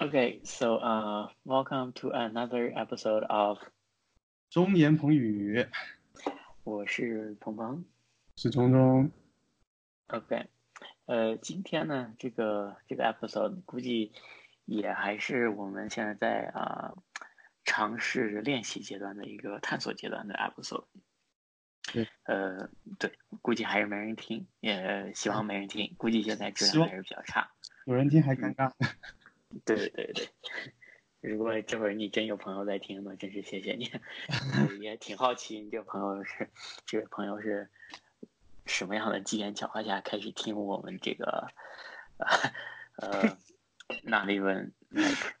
[0.00, 3.58] Okay, so uh, welcome to another episode of
[4.48, 5.66] 中言彭宇，
[6.62, 7.84] 我是鹏鹏。
[8.36, 9.10] 是中中。
[10.06, 10.46] OK，
[11.06, 14.12] 呃，今天呢，这个这个 episode 估计
[14.66, 16.94] 也还是我们现在在啊、
[17.64, 20.84] 尝试练习阶段的一个探索阶段的 episode。
[21.92, 22.70] 对，呃，
[23.00, 23.10] 对，
[23.42, 27.50] 估计还是没人听，也希望没人听，估计现在质量还是比较差。
[27.86, 28.70] 有人听还尴尬。
[29.64, 30.28] 对对对，
[31.20, 33.86] 如果这会儿你真有朋友在听呢，真是谢谢你。
[34.28, 36.48] 呃 也挺好奇你这个朋友是
[36.86, 37.68] 这位朋友是
[38.66, 41.48] 什么样的机缘巧合下开始听我们这个
[42.18, 42.26] 呃
[42.96, 43.36] 呃
[44.04, 45.34] not even like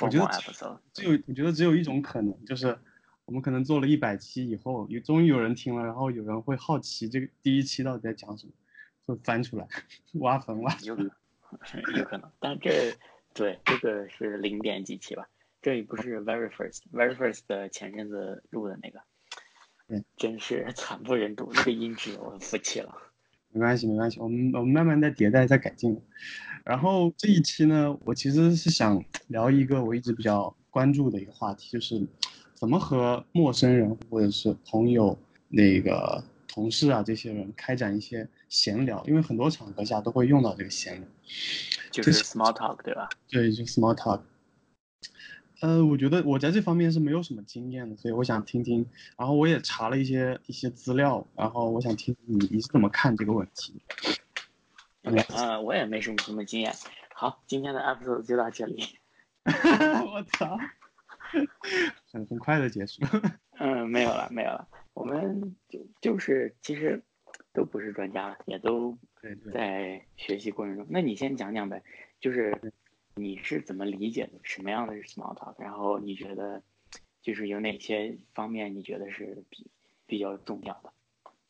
[0.00, 0.80] 我觉得。
[0.92, 2.78] 只有我觉得只有一种可能，就是
[3.26, 8.52] 我们可能做了一百期以后，有终于有人听了，然后有人会好奇这个第一期到底在讲什么，
[9.06, 9.68] 会翻出来
[10.20, 12.92] 挖坟挖有有可能，但这
[13.32, 15.28] 对这个是零点几期吧，
[15.62, 19.00] 这也不是 very first，very first 的前阵子录的那个，
[19.88, 22.94] 嗯，真是 惨不忍睹，那个音质我服气了。
[23.52, 26.00] 没关系，没关系，我们我们慢慢在迭代，在改进。
[26.64, 32.06] 然后这一期呢，我其实是想聊一个我一直比较关注的一个话题，就是
[32.54, 41.08] 怎么和陌生人或者是朋友、那个同事啊这些人开展一些闲聊，因为很多场合下都会用到这个闲聊。
[41.90, 43.08] 就是 small talk 对吧？
[43.28, 44.20] 对，就 small talk。
[45.60, 48.86] 呃，我觉得我在这方面是没有什么经验的，所以我想听听。
[49.18, 53.82] 然后我也查了一些一些资料，然后我想听你你是怎么看这个问题？
[55.02, 56.74] 嗯呃，我也没什么什么经验。
[57.14, 58.84] 好，今天的 episode 就到这里。
[59.44, 60.56] 我操，
[62.10, 63.02] 很很快的结束。
[63.58, 64.66] 嗯，没有了，没有了。
[64.94, 67.02] 我们就就是其实
[67.52, 70.86] 都不是专家了，也都对对，在学习过程中。
[70.88, 71.82] 那你先讲讲呗，
[72.20, 72.72] 就是
[73.14, 75.54] 你是怎么理解的，什么样的是 small talk？
[75.58, 76.62] 然后你觉得
[77.20, 79.66] 就是有哪些方面你觉得是比
[80.06, 80.92] 比较重要的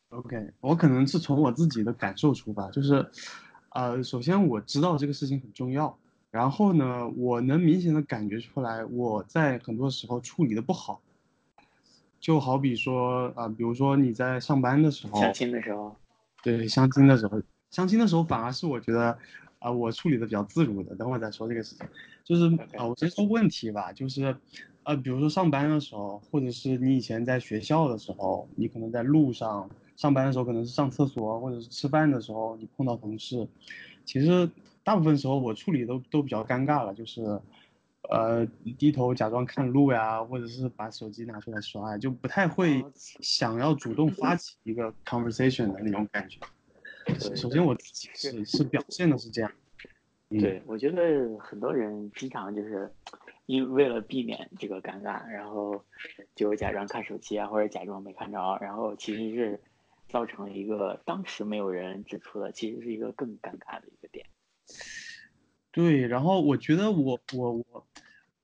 [0.09, 3.09] ？OK，我可能是从我自己的感受出发，就是，
[3.69, 5.97] 呃，首先我知道这个事情很重要，
[6.29, 11.01] 然后呢，我能明显的感觉出来我在很多时候处理的不好，
[12.19, 15.95] 就好比说啊、比如说你在上班的时候，相亲的时候，
[16.43, 19.17] 对，相亲的时候，相亲的时候反而是我觉得，
[19.59, 20.95] 啊、我处理的比较自如的。
[20.95, 21.87] 等会儿再说这个事情，
[22.23, 22.45] 就是
[22.77, 24.35] 啊、我先说问题吧，就是，
[24.83, 33.47] 呃，比如说上班的时候，或者是你以前在学校的时候，你可能在路上上班的时候，可能是上厕所或者是吃饭的时候，你碰到同事，
[34.03, 34.49] 其实
[34.83, 37.21] 大部分时候我处理都都比较尴尬了，就是，
[38.09, 38.45] 呃，
[38.77, 46.37] 低头假装看路呀，或者是把手机拿出来刷呀，就不太会哦想要主动发起一个 conversation 的那种感觉。
[47.05, 49.51] 对首先我自己是是表现的是这样，
[50.29, 52.91] 嗯，对，我觉得很多人经常就是
[53.45, 55.83] 因为了避免这个尴尬，然后
[56.35, 59.59] 就假装看手机啊，或者假装没看着，然后其实是
[60.07, 64.25] 造成了一个当时没有人指出的，其实是一个更尴尬的一个点。
[65.71, 67.87] 对，然后我觉得我我我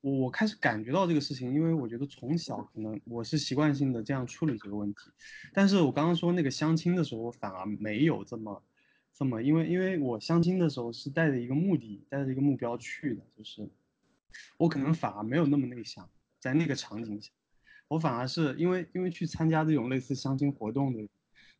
[0.01, 4.99] 我我开始感觉到这个事情，因为我觉得从小可能我是习惯性的这样处理这个问题，
[5.53, 8.61] 但是我刚刚说那个相亲的时候，我反而没有这么
[9.13, 13.67] 这么，因为因为我相亲的时候是带着一个目的，带着一个目标去的，就是
[14.57, 16.07] 我可能反而没有那么内向，
[16.39, 17.31] 在那个场景下，
[17.87, 21.07] 我反而是因为因为去参加这种类似相亲活动的，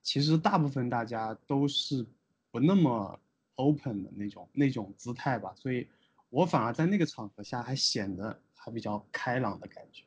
[0.04, 2.06] 其实大部分大家都是
[2.52, 3.20] 不那么
[3.56, 5.88] open 的那种那种姿态吧，所以
[6.30, 10.04] 我反而在那个场合下还显得还比较开朗的感觉，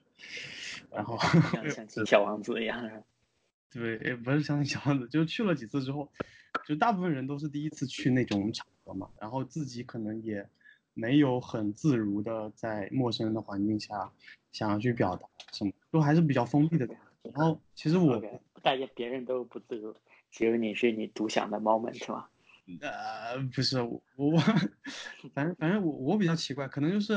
[0.91, 1.19] 然后
[1.71, 2.91] 像 像小王子一样，
[3.73, 6.11] 对，也不是像小王子，就去了几次之后，
[6.67, 10.47] 就大部分人都是第一次去那种场合嘛，然后自己可能也
[10.93, 14.11] 没有很自如的在陌生人的环境下
[14.53, 17.31] 想要去表达什么，都还是比较封闭的感觉。
[17.33, 19.95] 然后其实我 OK，大家别人都不自如，
[20.31, 22.29] 只有你是你独享的 moment 嘛。
[22.81, 24.39] 呃，不是我我，
[25.35, 27.15] 反正反正我我比较奇怪，可能就是，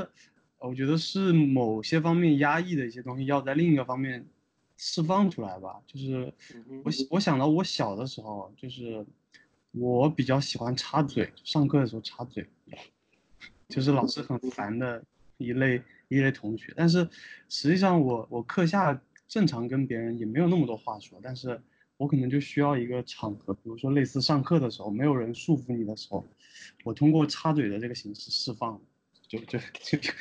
[0.57, 4.25] 呃我觉得是某些方面压抑的一些东西要在另一个方面
[4.77, 5.81] 释放出来吧。
[5.85, 6.33] 就是
[6.83, 9.05] 我想我想到我小的时候，就是
[9.71, 12.47] 我比较喜欢插嘴，上课的时候插嘴，
[13.67, 15.03] 就是老师很烦的
[15.37, 16.73] 一类一类同学。
[16.75, 17.07] 但是
[17.49, 21.61] 实际上我我课下正常跟别人也没有那么多话说，但是
[21.97, 26.27] 我可能就需要一个场合，比如说类似上课的时候，没有人束缚你的时候，
[26.83, 28.81] 我通过插嘴的这个形式释放，
[29.27, 30.11] 就就就就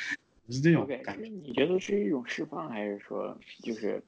[0.49, 1.29] 是这种感觉。
[1.29, 4.03] 你觉得是一种释放，还是说就是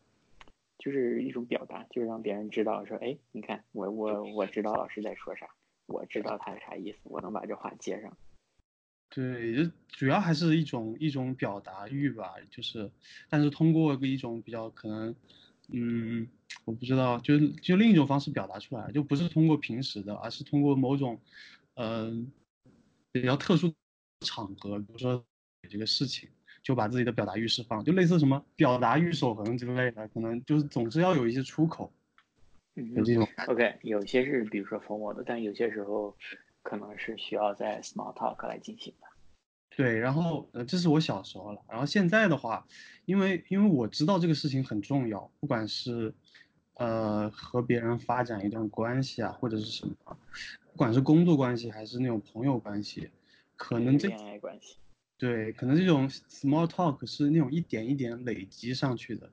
[0.79, 5.49] 就是一种表达，就是让别人知道说，哎，你看我我我知道老师在说啥，
[5.87, 8.17] 我知道他是啥意思，我能把这话接上。
[9.11, 12.91] 对，就主要还是一种一种表达欲吧，就是，
[13.29, 15.15] 但是通过一种比较可能，
[15.73, 16.29] 嗯，
[16.65, 21.21] 我不知道，就就另一种方式表达出来，就不是通过平时的，而是通过某种，
[21.75, 22.31] 嗯，
[23.13, 23.73] 比较特殊
[24.21, 25.25] 场合，比如说
[25.69, 26.29] 这个事情，
[26.63, 31.93] 就把自己的表达欲释放，就类似什么表达欲守恒之类的，可能就是总是要有一些出口，
[32.75, 33.29] 有这种。
[33.49, 36.17] OK，有些是比如说疯魔的，但有些时候。
[36.67, 39.04] 可能是需要在 small talk 来进行的，
[39.77, 42.67] 对，然后呃，这是我小时候了，然后现在的话，
[43.05, 46.15] 因为因为我知道这个事情很重要，不管是
[46.75, 49.95] 呃和别人发展一段关系啊，或者是什么，
[50.73, 53.11] 不管是工作关系还是那种朋友关系，
[53.57, 54.77] 可能这恋爱关系，
[55.19, 59.31] 对，可能这种 small talk 是那种一点一点累积上去的，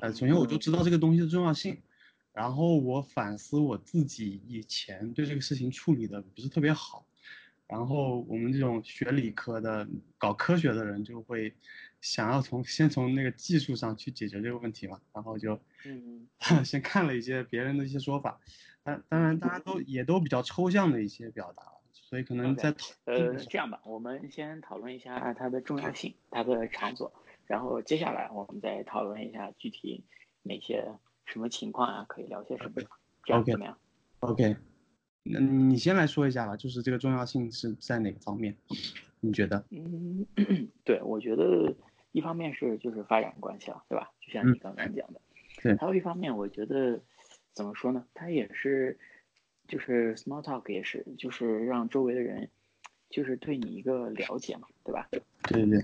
[0.00, 1.78] 呃，首先我就知道这个东西的重要性。
[2.34, 7.04] 然后我反思我自己以前对这个事情处理的不是特别好，
[7.72, 9.88] 然后我们这种学理科的、
[10.18, 11.54] 搞科学的人就会
[12.02, 16.28] 想要从先从那个技术上去解决这个问题嘛，然后就嗯
[16.62, 18.38] 先看了一些别人的一些说法，
[18.84, 22.74] 当当然大家都也都比较抽象的一些表达，所以可能在
[23.06, 27.10] 呃这样吧，我们先讨论一下它的重要性、它的场所，
[27.46, 30.04] 然后接下来我们再讨论一下具体
[30.42, 30.92] 哪些。
[31.24, 32.04] 什么情况啊？
[32.08, 32.82] 可以聊些什么？
[33.24, 33.78] 这样怎么样
[34.18, 34.56] ？OK，
[35.24, 38.56] 那你先来说一下吧，就是这个重要性是在哪个方面？
[39.20, 39.64] 你觉得？
[39.70, 40.26] 嗯，
[40.84, 41.72] 对，我觉得
[42.10, 44.10] 一方面是就是发展关系了，对吧？
[44.20, 45.20] 就像你刚刚讲的，
[45.62, 45.76] 对。
[45.76, 47.00] 还有一方面，我觉得
[47.52, 48.04] 怎么说呢？
[48.14, 48.98] 它也是，
[49.68, 52.50] 就是 small talk 也是，就是让周围的人，
[53.10, 55.08] 就是对你一个了解嘛，对吧？
[55.12, 55.78] 对对。
[55.78, 55.82] 对，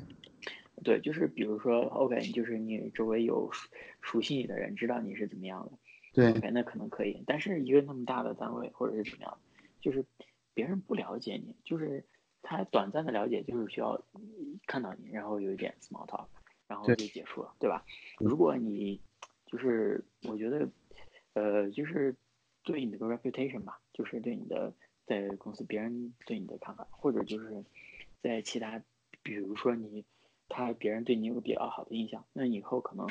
[0.82, 3.68] 对就是比如说，OK，就是你周围有熟
[4.00, 5.78] 熟悉你的人，知道你是怎么样的，
[6.18, 7.22] 对，OK，那可能可以。
[7.26, 9.38] 但是一个那么大的单位或者是怎么样，
[9.80, 10.04] 就是
[10.52, 12.04] 别人不了解你，就是
[12.42, 14.02] 他短暂的了解，就是需要
[14.66, 16.26] 看到你，然后有一点 small talk，
[16.66, 17.84] 然后就结束了，对吧？
[18.18, 19.00] 如果你
[19.46, 20.68] 就是我觉得，
[21.34, 22.16] 呃，就是
[22.64, 24.74] 对你的 reputation 吧，就是对你的
[25.06, 27.64] 在公司别人对你的看法，或者就是
[28.20, 28.82] 在其他，
[29.22, 30.04] 比如说你。
[30.50, 33.06] 他别人对你有个比较好的印象，那以后可能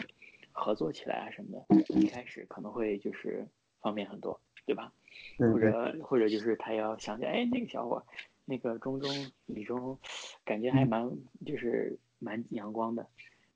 [0.57, 3.47] 合作起来啊什么的，一开始可能会就是
[3.79, 4.91] 方便很多，对吧？
[5.37, 8.05] 或者或者就是他要想起哎那个小伙，
[8.45, 9.09] 那个中中
[9.45, 9.97] 李中，
[10.43, 11.09] 感觉还蛮
[11.45, 13.07] 就是蛮阳光的，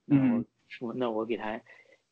[0.05, 0.45] 那我
[0.79, 1.59] 我那我给他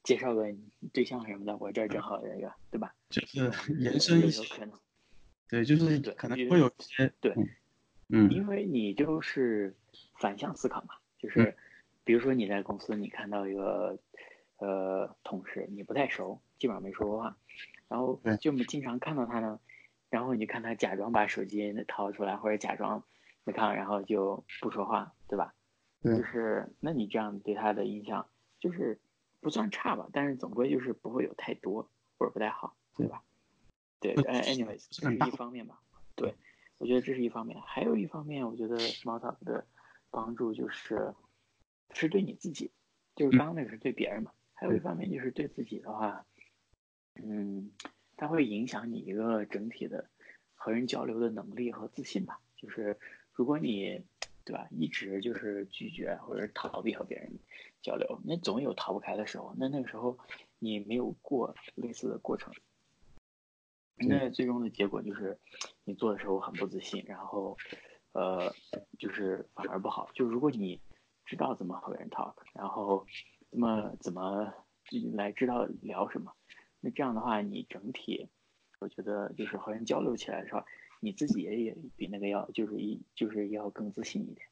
[0.03, 0.53] 介绍个
[0.91, 2.94] 对象什么的，我这儿正好有一个，对吧？
[3.09, 4.80] 就是延伸一些可能，
[5.47, 7.33] 对，就是可能会有一些对，
[8.09, 9.75] 嗯，因为你就是
[10.19, 10.95] 反向思考嘛。
[11.21, 11.53] 就是，
[12.06, 14.00] 比如说你在公司，你看到一个，
[14.59, 17.38] 呃，同事你不太熟，基本上没说过话，
[17.88, 19.59] 然后就经常看到他呢，
[20.09, 23.03] 然后你看他假装把手机掏出来，或者假装
[23.44, 25.53] 没看，然后就不说话，对吧？
[26.03, 28.29] 就是，那你这样对他的印象
[28.59, 29.00] 就是
[29.39, 33.23] 不算差吧，但是总归就是不会有太多或者不太好，对吧？
[34.00, 35.81] 对，anyways，这是一方面吧。
[36.15, 36.35] 对，
[36.77, 39.65] 我觉得这是一方面，还有一方面，我觉得 small talk 的。
[40.12, 41.13] 帮助就是，
[41.94, 42.71] 是对你自己，
[43.15, 44.31] 就是刚刚那个是对别人嘛。
[44.59, 46.25] 还有一方面就是对自己的话，
[47.15, 47.71] 嗯，
[48.17, 50.09] 它会影响你一个整体的
[50.53, 52.41] 和人交流的能力和自信吧。
[52.57, 53.00] 就是
[53.31, 54.03] 如果你，
[54.44, 57.31] 对吧，一直就是拒绝或者逃避和别人
[57.81, 59.55] 交流，那总有逃不开的时候。
[59.57, 60.19] 那那个时候
[60.60, 62.53] 你没有过类似的过程，
[63.95, 65.39] 那最终的结果就是
[65.86, 67.57] 你做的时候很不自信，然后。
[68.12, 68.51] 呃，
[68.98, 70.10] 就是反而不好。
[70.15, 70.81] 就如果你
[71.25, 73.05] 知道怎么和人 talk，然后
[73.51, 74.53] 那么怎么
[75.13, 76.32] 来知道聊什么，
[76.79, 78.29] 那这样的话，你整体
[78.79, 80.63] 我觉得就是和人交流起来的时候，
[81.00, 84.48] 你自己也也比那个要就是一就是要更自信一点。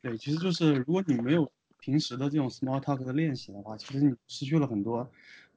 [0.00, 5.10] 对，其实就是如果你没有平时的这种 small talk 的练习的话，其实你失去了很多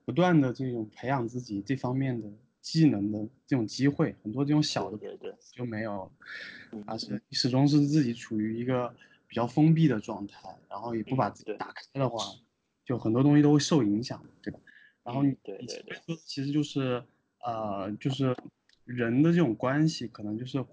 [0.06, 2.30] 不断的这种培养自己这方面的。
[2.66, 6.12] 技能的这种机会很多，这种小的对对就没有，
[6.88, 8.92] 而是始终是自己处于一个
[9.28, 12.18] 比较封闭的状态，然后也不把自己打开的话，
[12.86, 14.60] 就很多东西都会受影响，对吧？
[15.04, 17.04] 然后你对对对，其实就是
[17.44, 18.36] 呃，就是
[18.86, 20.64] 人的这种关系，可能就是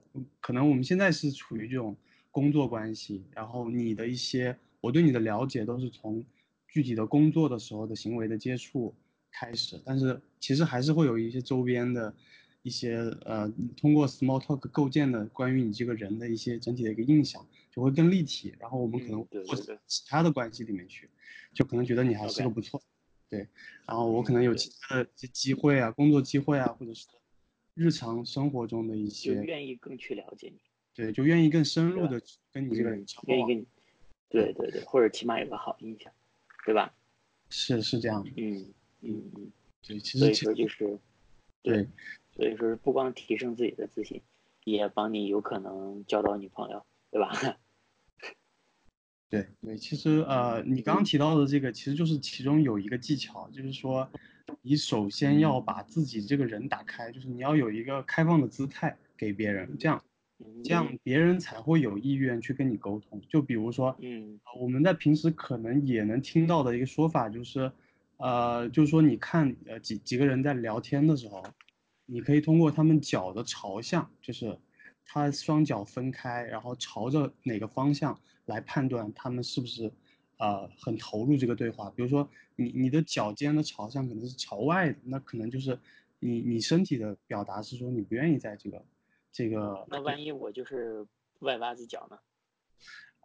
[0.41, 1.97] 可能我们现在是处于这种
[2.31, 6.25] 工作关系，然后你的一些我对你的了解都是从
[6.69, 8.95] 具体的工作的时候的行为的接触。
[9.35, 12.15] 开始，但是其实还是会有一些周边的
[12.63, 18.55] 一些呃，通过 small talk 构建的关于你这个人的一些整体的一个印象，就会更立体。
[18.61, 21.11] 然后我们可能或者其他的关系里面去，
[21.53, 22.81] 就可能觉得你还是个不错，
[23.29, 23.49] 对。
[23.87, 27.09] 然后我可能有其他的一些机会啊，工作机会啊，或者是
[27.75, 30.61] 日常生活中的一些，就愿意更去了解你。
[30.95, 32.21] 对，就愿意更深入的
[32.53, 33.37] 跟你这个人嗯交往。
[33.37, 33.67] 愿意跟你，
[34.29, 36.13] 对对对，或者起码有个好印象，
[36.67, 36.95] 对吧？
[37.49, 39.53] 是是这样的，嗯嗯嗯，
[39.87, 40.99] 对，其所以实其实说就是，
[41.63, 41.89] 对
[42.35, 44.21] 所以说不光提升自己的自信，
[44.65, 47.59] 也帮你有可能交到女朋友，对吧？
[49.33, 49.47] 对。
[49.63, 54.07] 对，其实呃，你刚刚提到的这个，其实就是其中有一个技巧，就是说，
[54.61, 60.03] 你首先要把自己这个人打开，就是你要有一个开放的姿态给别人，这样
[60.41, 63.23] 嗯这样别人才会有意愿去跟你沟通。
[63.27, 64.39] 就比如说，嗯。
[64.45, 67.73] 呃我们在平时可能也能听到的一个说法就是，
[68.19, 71.43] 呃，就是说你看呃几几个人在聊天的时候，
[72.05, 74.59] 你可以通过他们脚的朝向，就是
[75.05, 79.93] 他双脚分开，然后朝着哪个方向来判断他们是不是
[80.39, 81.91] 呃很投入这个对话。
[81.91, 85.79] 比如说你你的脚尖的朝向可能是朝外的，那可能就是
[86.19, 88.85] 你你身体的表达是说你不愿意在这个
[89.31, 91.07] 这个那万一我就是
[91.41, 92.19] 外八字脚呢？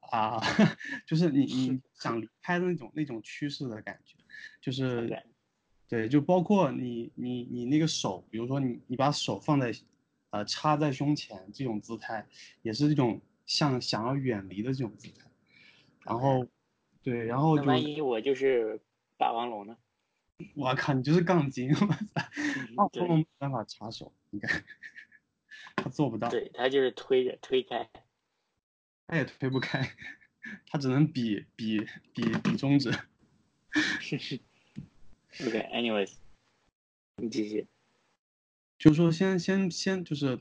[0.12, 0.39] 啊，
[1.05, 4.15] 就是你你想离开的那种那种趋势的感觉，
[4.62, 5.24] 就是对
[5.89, 9.74] 对，就包括你你你那个手，比如说你你把手放在
[10.29, 12.27] 呃插在胸前这种姿态，
[12.62, 15.25] 也是这种像想要远离的这种姿态。
[16.03, 16.48] 然后
[17.03, 18.79] 对，然后就万一我就是
[19.17, 19.77] 霸王龙呢？
[20.55, 22.29] 我靠，你就是杠精， 我操！
[22.36, 24.63] 嗯暴龙没办法插手，你看
[25.75, 27.89] 他做不到，对他就是推着推开，
[29.07, 29.96] 他也推不开，
[30.67, 31.79] 他只能比比
[32.13, 32.91] 比比中指。
[35.46, 36.13] OK，anyways，、
[37.17, 37.67] 你继续。
[38.77, 40.39] 就是说先先先就是，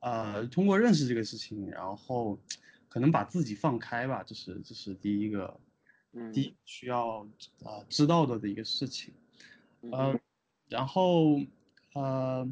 [0.00, 2.38] 呃，通过认识这个事情，然后
[2.88, 5.60] 可能把自己放开吧，这是这是第一个，
[6.12, 6.32] 嗯。
[6.32, 7.26] 第一需要
[7.64, 9.12] 呃知道的的一个事情，
[9.90, 10.20] 呃嗯，
[10.68, 11.40] 然后
[11.94, 12.48] 呃，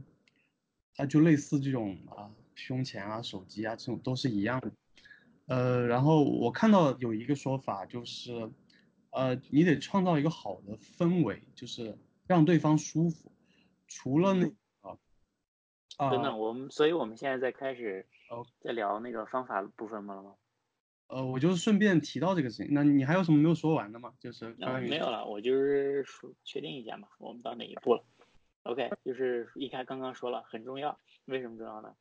[0.94, 4.72] 它就类似这种啊、胸前啊、手机啊这种都是一样的，
[5.46, 8.50] 呃，然后我看到有一个说法就是，
[9.10, 11.96] 呃，你得创造一个好的氛围，就是
[12.26, 13.30] 让对方舒服，
[13.87, 14.50] 除了那。
[15.99, 20.37] 等等，我们，所以我们现在在开始哦在聊那个方法部分了吗？
[21.09, 22.68] 呃，我就是顺便提到这个事情。
[22.73, 24.14] 那你还有什么没有说完的吗？
[24.20, 28.04] 就是啊，关于没有了，我就是说确定一下嘛，我们到哪一步了
[28.62, 31.97] ？OK，就是一开刚刚说了很重要，为什么重要呢？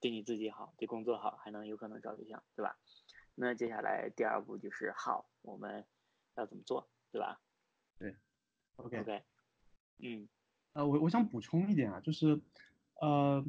[0.00, 2.76] 对你自己好，对工作好，还能有可能找对象，对吧？
[3.34, 5.84] 那接下来第二步就是好，我们
[6.36, 7.40] 要怎么做，对吧
[7.98, 8.14] 对
[8.76, 9.22] OK，？OK，
[9.98, 10.28] 嗯
[10.74, 12.40] 呃，我我想补充一点啊，就是
[13.00, 13.44] 呃，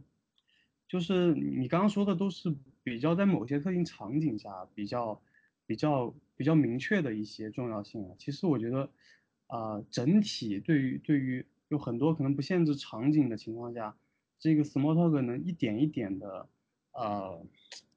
[0.87, 5.21] 就是你刚刚说的都是比较在某些特定场景下比较
[5.65, 8.15] 比较比较明确的一些重要性啊。
[8.17, 8.89] 其实我觉得，
[9.47, 13.95] 啊，整体对于对于有很多可能不限制场景的情况下，
[14.39, 16.47] 这个 small talk 能一点一点的，
[16.91, 17.45] 呃，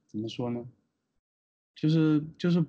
[0.06, 0.66] 怎么说呢？
[1.74, 2.64] 就是就是，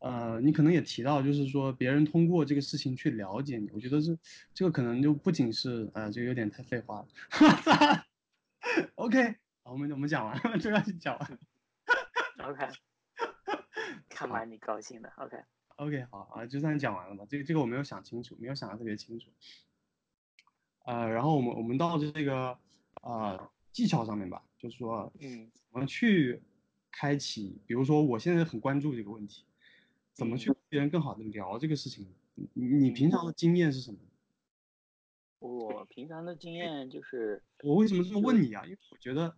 [0.00, 4.18] 呃，你可能也提到，就是说别人通过这个事情去了解你，我觉得这
[4.52, 7.08] 这个可能就不仅是呃，这个有点太废话了。
[8.96, 11.38] OK，好，我们我们讲完了， 这个讲完了。
[12.44, 12.68] ，OK，
[14.08, 17.24] 看把你高兴的，OK，OK，好啊，就算讲完了吧。
[17.28, 19.30] 这个这个我没有想清楚，没有想的特别清楚。
[20.84, 22.58] 呃，然后我们我们到这个
[23.02, 26.42] 呃技巧上面吧，就是说嗯怎么去
[26.90, 29.44] 开启，比如说我现在很关注这个问题，
[30.12, 32.06] 怎么去嗯跟别人更好的聊这个事情？
[32.34, 33.98] 你你平常的经验是什么？
[35.40, 38.62] 我平常的经验就是，我为什么这么问你啊？
[38.64, 39.34] 因为我觉得，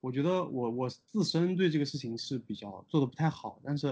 [0.00, 3.88] 我觉得我我自身对这个事情是比较做的不太好，但是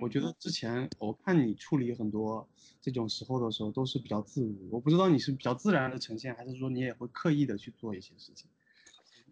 [0.00, 2.48] 我嗯觉得之前我看你处理很多
[2.80, 8.48] 这种时候的时候都是比较自如，我不知道你是比较自然的呈现，还是说你也会刻意的去做一些事情。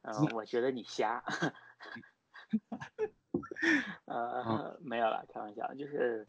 [0.02, 1.23] 呃，我觉得你瞎，
[4.07, 6.26] 呃，没有了，开玩笑，就是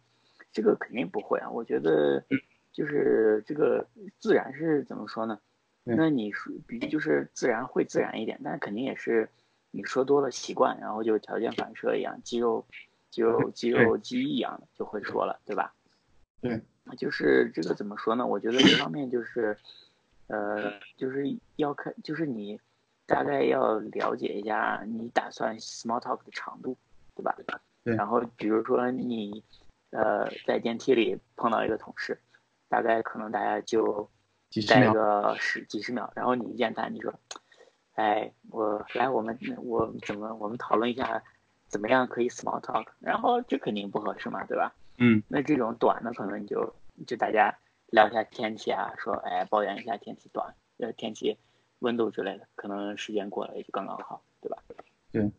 [0.52, 1.50] 这个肯定不会啊。
[1.50, 2.24] 我觉得
[2.72, 3.86] 就是这个
[4.20, 5.40] 自然是怎么说呢？
[5.88, 9.30] 对那你说比就是自然会自然一点，但是肯定也是
[9.72, 12.66] 你说多了习惯，然后就条件反射一样，肌肉
[13.10, 15.74] 肌肉肌肉记忆一样的就会说了，对吧？
[16.42, 16.62] 对，
[16.98, 18.26] 就是这个怎么说呢？
[18.26, 19.58] 我觉得一方面就是，
[20.28, 21.26] 呃，就是
[21.56, 22.60] 要看，就是你
[23.06, 26.78] 大概要了解一下你打算 small talk 的长度，
[27.16, 27.36] 对吧？
[27.84, 29.44] 对然后比如说你，
[29.92, 32.20] 呃，在电梯里碰到一个同事，
[32.68, 34.10] 大概可能大家就待
[34.50, 37.14] 几十秒，个十几十秒，然后你一见他，你说，
[37.94, 41.24] 哎，我来，我们我怎么我们讨论一下，
[41.68, 42.88] 怎么样可以 small talk？
[43.00, 44.74] 然后这肯定不合适嘛，对吧？
[44.98, 46.76] 嗯，那这种短的，可能你就
[47.06, 51.38] 就大家聊一下天气啊，说哎抱怨一下天气短，呃天气
[51.80, 54.58] 温度之类的，可能时间过了也就刚刚好，对吧？
[55.12, 55.32] 对。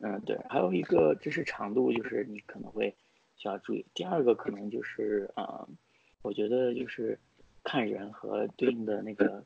[0.00, 2.96] 嗯，对，还有一个知识长度，就是你可能会
[3.34, 3.84] 需要注意。
[3.94, 5.68] 第二个可能就是呃，
[6.22, 7.18] 我觉得就是
[7.68, 9.44] 看人和对应的那个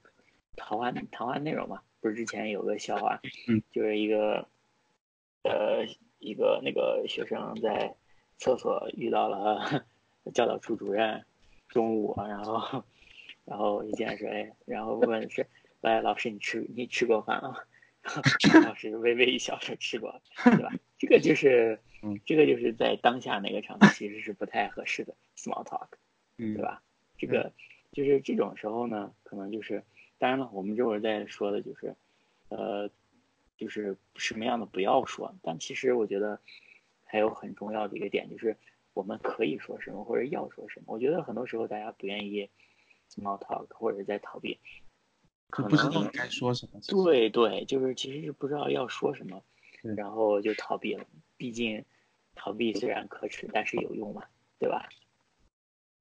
[0.54, 1.82] 谈话谈话内容嘛。
[2.00, 4.46] 不是之前有个笑话，嗯，就是一个
[5.42, 5.84] 呃
[6.20, 7.96] 一个那个学生在
[8.38, 9.84] 厕所遇到了
[10.32, 11.24] 教导处主任，
[11.68, 12.84] 中午，然后
[13.44, 15.46] 然后一见说，哎，然后问是，
[15.80, 17.56] 喂老师你吃你吃过饭了吗？
[18.66, 20.72] 老师微微一笑说吃过，对吧？
[20.96, 21.80] 这个就是，
[22.24, 25.88] 这个就是在当下那个场合其实是不太合适的 small talk，
[26.36, 26.82] 对吧？
[27.16, 27.52] 这个
[27.92, 29.84] 就是这种时候呢，可能就是，
[30.18, 31.94] 当然了，我们这会儿在说的就是，
[32.48, 32.90] 呃，
[33.56, 36.40] 就是什么样的不要说，但其实我觉得
[37.04, 38.56] 还有很重要的一个点就是，
[38.94, 40.86] 我们可以说什么或者要说什么。
[40.88, 42.48] 我觉得很多时候大家不愿意
[43.10, 44.58] small talk 或者在逃避。
[45.50, 46.80] 可不知道该说什么。
[46.88, 49.42] 对对，就是其实是不知道要说什么，
[49.82, 51.04] 然后就逃避了。
[51.36, 51.84] 毕竟
[52.34, 54.24] 逃避虽然可耻，但是有用嘛，
[54.58, 54.88] 对吧？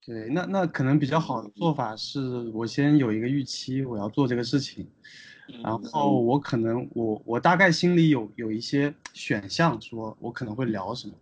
[0.06, 4.88] 对，那那可能比较好的做法是我先有一个预期，我要做这个事情，
[5.64, 11.14] 然后我可能我我大概心里有有一些选项，说我可能会聊什么，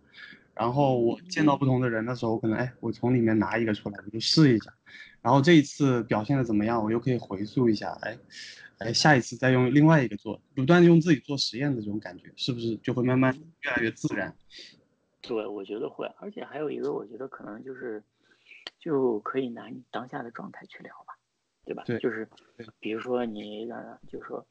[0.54, 4.72] 然后我见到不同的人的时候，可能哎，我从里面拿一个出来，我就试一下。
[5.20, 8.16] 然后这一次表现的怎么样，我又可以回溯一下，哎，
[8.78, 14.34] 哎，下一次再用另外一个做，不断用自己做实验的这种感觉，是不是就会慢慢越来越自然？
[15.20, 18.02] 对，我觉得会，而且还有一个，我觉得可能就是，
[18.80, 21.16] 就可以拿你当下的状态去聊吧，
[21.64, 21.84] 对吧？
[21.86, 22.28] 对，就是，
[22.80, 24.44] 比如说你让让，就说，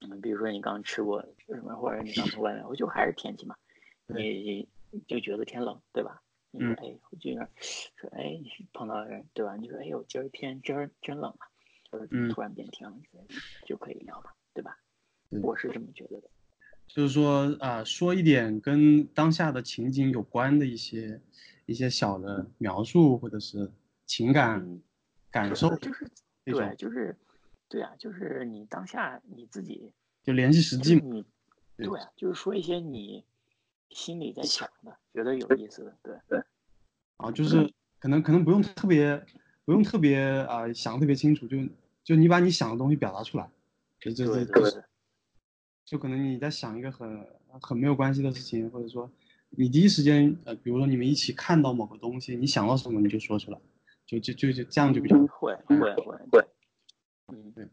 [0.00, 3.56] 嗯，比如说你刚吃过什么，或者你刚从外面，我就还是天气嘛，
[4.06, 4.66] 你
[5.06, 6.22] 就觉得天冷，对吧？
[6.52, 7.48] 你说，哎，我就说
[7.96, 8.40] 说，哎，
[8.72, 9.56] 碰到人，对吧？
[9.56, 11.48] 你说，哎呦，今儿天真儿真冷啊，
[11.90, 12.96] 或者突然变天了，
[13.66, 14.78] 就可以聊嘛，对吧？
[15.42, 16.30] 我是这么觉得的。
[16.86, 21.18] 就是说啊，说一点跟当下的情景有关的一些
[21.72, 23.72] 一些小的描述，或者是
[24.06, 24.80] 情感
[25.30, 26.08] 感受，就是
[26.44, 27.18] 对，就是
[27.68, 31.24] 对啊，就是你当下你自己就联系实际，你
[31.76, 33.24] 对啊，就是说一些你。
[33.94, 36.42] 心里在想的，觉得有意思的，对对，
[37.18, 39.22] 啊，就是可能可能不用特别
[39.66, 41.58] 不用特别啊想特别清楚，就
[42.02, 43.50] 就你把你想的东西表达出来，
[44.00, 44.82] 就就就
[45.84, 47.26] 就可能你在想一个很
[47.60, 49.12] 很没有关系的事情，或者说
[49.56, 53.58] 你第一时间呃，比如说你们一起看到某个东西，你想到什么你就说出来，
[54.06, 56.48] 就就就就这样就比较会会会会，
[57.28, 57.68] 嗯对。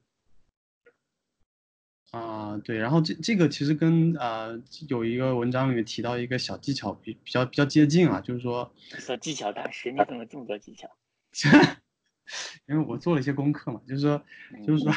[2.11, 10.89] 啊，对，然后这这个其实跟呃有一个文章里面提到一个小技巧比比较比较接近啊，就是说小技巧大师，你怎么这么多技巧？
[12.67, 14.23] 因为我做了一些功课嘛，就是说
[14.65, 14.91] 就是说，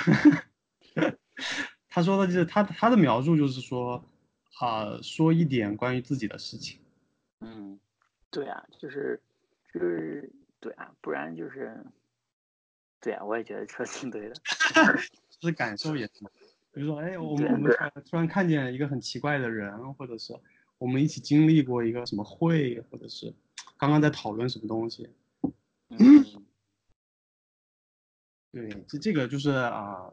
[1.88, 4.03] 他说的就是他他的描述就是说
[4.59, 6.81] 啊说一点关于自己的事情。
[7.41, 7.79] 嗯，
[8.31, 9.21] 对啊，就是
[9.73, 11.85] 就是对啊，不然就是
[13.01, 14.35] 对啊，我也觉得说挺对的，
[15.41, 16.25] 就是感受也是。
[16.73, 17.71] 比如说，哎，我们我们
[18.09, 20.35] 突然看见一个很奇怪的人，或者是
[20.79, 23.35] 我们一起经历过一个什么会，或者是
[23.77, 25.11] 刚刚在讨论什么东西。
[25.88, 25.99] 嗯
[28.53, 30.12] 对，这这个就是啊，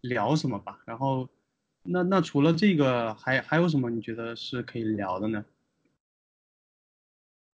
[0.00, 0.80] 聊什么吧。
[0.84, 1.28] 然后，
[1.88, 5.44] 那那除了这个，还还有什么你觉得是可以聊的呢？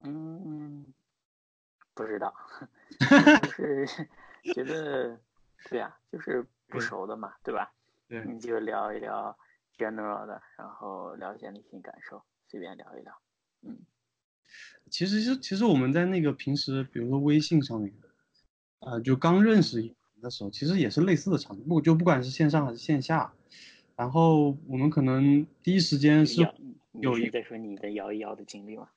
[0.01, 0.85] 嗯，
[1.95, 2.35] 不知道，
[3.43, 3.87] 就是
[4.55, 5.19] 觉得，
[5.71, 7.73] 对呀，就是不熟的嘛，对吧？
[8.09, 9.39] 对你就聊一聊
[9.79, 13.17] general 的，然后聊一些内心感受，随便聊一聊。
[13.63, 13.79] 嗯，
[14.91, 17.95] 其实是其实我们在那个平时，比如说微信上面，
[18.81, 23.33] 呃，就刚认识的时候，其实也是类似的场景，不就不管是线上还是线下，
[23.97, 26.47] 然后我们可能第一时间是
[26.93, 28.89] 有一在说你的摇一摇的经历吗？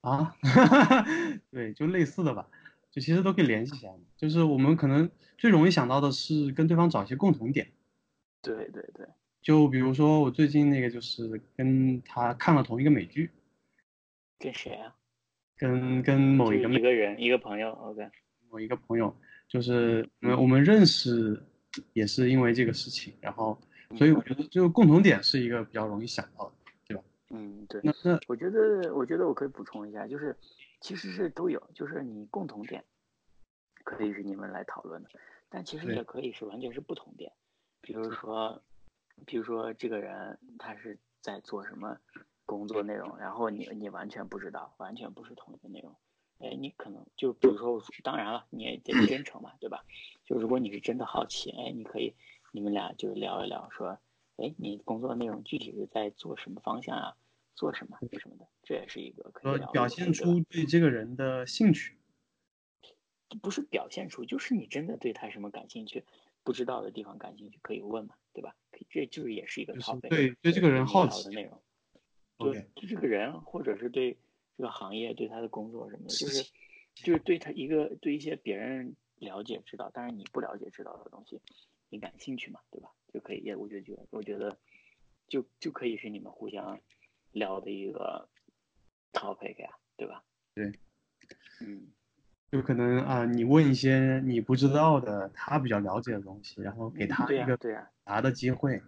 [0.00, 0.34] 啊，
[1.50, 2.48] 对，就类似的吧，
[2.90, 3.92] 就其实都可以联系起来。
[4.16, 7.68] 就是我们可能最容易想到的是跟对方找一些共同点。
[8.42, 9.06] 对对对，
[9.42, 13.30] 就比如说我最近那个，就是跟他看了同一个美剧。
[14.38, 14.96] 跟谁啊？
[15.56, 17.70] 跟跟某一个一个人，一个朋友。
[17.72, 18.08] OK。
[18.50, 19.14] 某一个朋友，
[19.46, 21.40] 就是我们我们认识
[21.92, 23.60] 也是因为这个事情，然后
[23.96, 26.52] 所以我觉得就共同点是一个比较容易想到的，
[26.86, 27.02] 对吧？
[27.30, 27.80] 嗯，对。
[27.82, 30.36] 那那我觉得我觉得我可以补充一下，就是
[30.80, 32.84] 其实是都有，就是你共同点
[33.84, 35.10] 可以是你们来讨论的，
[35.48, 37.32] 但其实也可以是完全是不同点。
[37.80, 38.62] 比如说，
[39.26, 41.98] 比如说这个人他是在做什么
[42.46, 45.94] 工作内容，然后你你完全不知道，完全不是同一个内容，
[46.38, 49.84] 哎，你可能就比如说，当然了，你也得真诚嘛，对吧？
[50.24, 52.14] 就如果你是真的好奇，哎，你可以
[52.52, 53.98] 你们俩就聊一聊，说，
[54.36, 57.16] 哎，你工作内容具体是在做什么方向啊？
[57.56, 61.94] 做什么什么的，这也是一个可以聊的表现出对这个人的兴趣，
[63.42, 66.02] 不是表现出，就是你真的对他什么感兴趣，
[66.42, 68.56] 不知道的地方感兴趣可以问嘛，对吧？
[68.88, 69.74] 这就是也是一个
[70.08, 71.60] 对对这个人好奇的内容，
[72.38, 74.16] 对这个人或者是对
[74.56, 76.50] 这个行业对他的工作什么的，就是
[76.94, 81.38] 就是对他一个对一些别人了解知道，但是你不了解知道的东西，
[81.90, 82.90] 你感兴趣嘛，对吧？
[83.12, 84.56] 就可以也我觉得我觉得
[85.28, 86.80] 就就可以是你们互相。
[87.32, 88.28] 聊的一个
[89.12, 90.24] topic 呀，对吧？
[90.52, 90.72] 对，
[91.60, 91.86] 嗯，
[92.50, 98.82] 就可能啊，你问一些你不知道的，他比较了解的东西，然后给他一个对呀答的机会。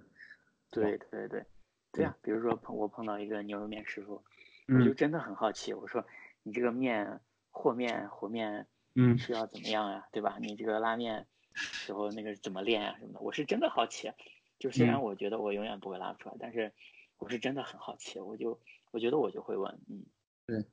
[0.73, 1.45] 对对对，
[1.93, 2.17] 对呀。
[2.21, 4.21] 比如说碰我碰到一个牛肉面师傅，
[4.67, 6.05] 我就真的很好奇，我说
[6.43, 7.21] 你这个面
[7.53, 10.09] 和面和面，嗯，是要怎么样呀？
[10.11, 10.38] 对吧？
[10.41, 13.21] 你这个拉面时候那个怎么练啊什么的？
[13.21, 14.11] 我是真的好奇。
[14.59, 16.73] 就虽然我觉得我永远不会拉出来，但是。
[17.19, 18.61] 我是真的很好奇，我就
[18.91, 20.05] 我觉得我就会问，嗯，
[20.45, 20.65] 对，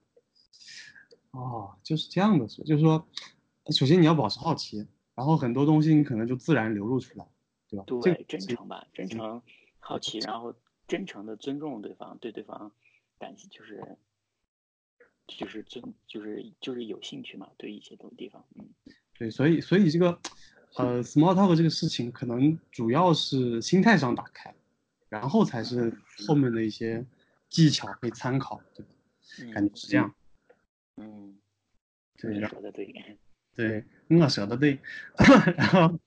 [1.30, 3.08] 哦，就是这样的，就是说，
[3.72, 7.28] 首先你要保持好奇，然后很多东西你可能就自然流露出来，
[7.68, 7.86] 对吧？
[7.86, 9.40] 对，真诚吧，真诚，
[9.78, 10.56] 好奇，然后
[10.88, 12.72] 真诚的尊重对方，对对方
[13.20, 14.00] 感兴就是
[15.28, 18.74] 就是尊就是就是有兴趣嘛，对一些东地方，嗯，
[19.14, 20.20] 对，所以所以这个
[20.76, 24.54] 呃，small talk 这个事情可能主要是心态上打开。
[25.10, 25.92] 然后才是
[26.28, 27.04] 后面的一些
[27.50, 28.92] 技巧可以参考，对吧？
[29.52, 30.14] 感觉是这样。
[30.98, 31.36] 嗯，
[32.16, 32.94] 对，说的对。
[33.56, 34.80] 对，我说的对。
[35.58, 36.00] 然后，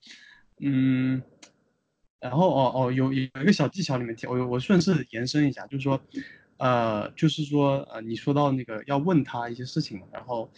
[0.60, 1.20] 嗯，
[2.20, 6.00] 然后哦哦，有有一个小技巧里面提，我我顺势延伸一下，就是说，
[6.58, 10.48] 呃，就是说，呃，你说到那个要问他一些事情嘛，然后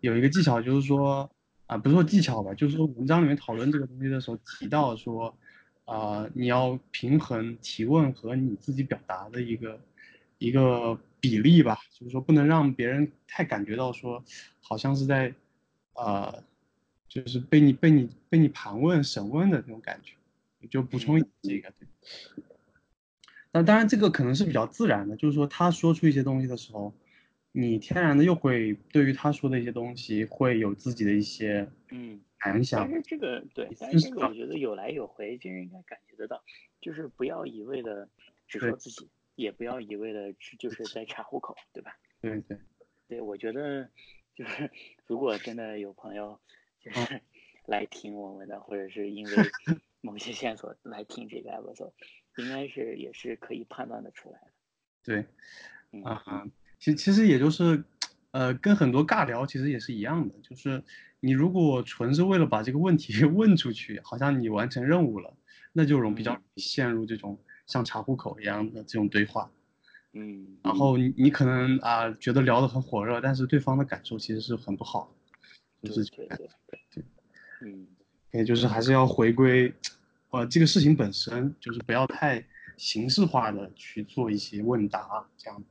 [0.00, 1.30] 有一个技巧就是说，
[1.72, 5.34] 啊，不是说技巧吧，就是说文章里面讨论这个东西的时候提到说。
[5.84, 9.80] 啊，你要平衡提问和你自己表达的一个
[10.38, 14.22] 一个比例吧，就是说不能让别人太感觉到说
[14.60, 15.34] 好像是在
[15.94, 16.42] 呃，
[17.08, 20.14] 就是被你被你被你盘问审问的那种感觉。
[20.70, 21.88] 就补充这个，对。
[23.50, 26.94] 那当然这个可能是比较自然的，就是说他说出一些东西的时候，
[27.52, 32.88] 你天然的又会对于他说的一些东西会有自己的一些嗯感想。
[32.90, 36.42] 但是这个对，但是这个我觉得有来有回，其实应该感觉得到，
[36.80, 38.08] 就是不要一味的
[38.48, 41.96] 只说自己，也不要一味的就是在查户口，对吧？
[42.20, 42.58] 对对，
[43.08, 43.88] 对我觉得
[44.34, 44.70] 就是
[45.06, 46.40] 如果真的有朋友
[46.80, 47.20] 就是
[47.66, 49.32] 来听我们的，或者是因为
[50.00, 51.92] 某些线索来听这个 episode，
[52.38, 54.52] 应该是也是可以判断的出来的。
[55.04, 55.26] 对，
[56.02, 56.48] 啊，
[56.82, 57.82] 其其实也就是。
[58.34, 60.82] 呃，跟很多尬聊其实也是一样的，就是
[61.20, 65.36] 你如果纯是为了把这个问题 问出去，好像你完成任务了，
[65.74, 69.50] 那就容比较陷入这种像查户口一样的这种对话。
[70.14, 75.14] 嗯，然后你你可能啊觉得聊得很火热，但是对方的感受其实是很不好，
[75.82, 76.48] 就是对对
[76.94, 77.04] 对，
[77.60, 77.86] 嗯，
[78.30, 79.70] 也就是还是要回归，
[80.30, 82.42] 呃，这个事情本身就是不要太
[82.78, 85.62] 形式化的去做一些问答这样。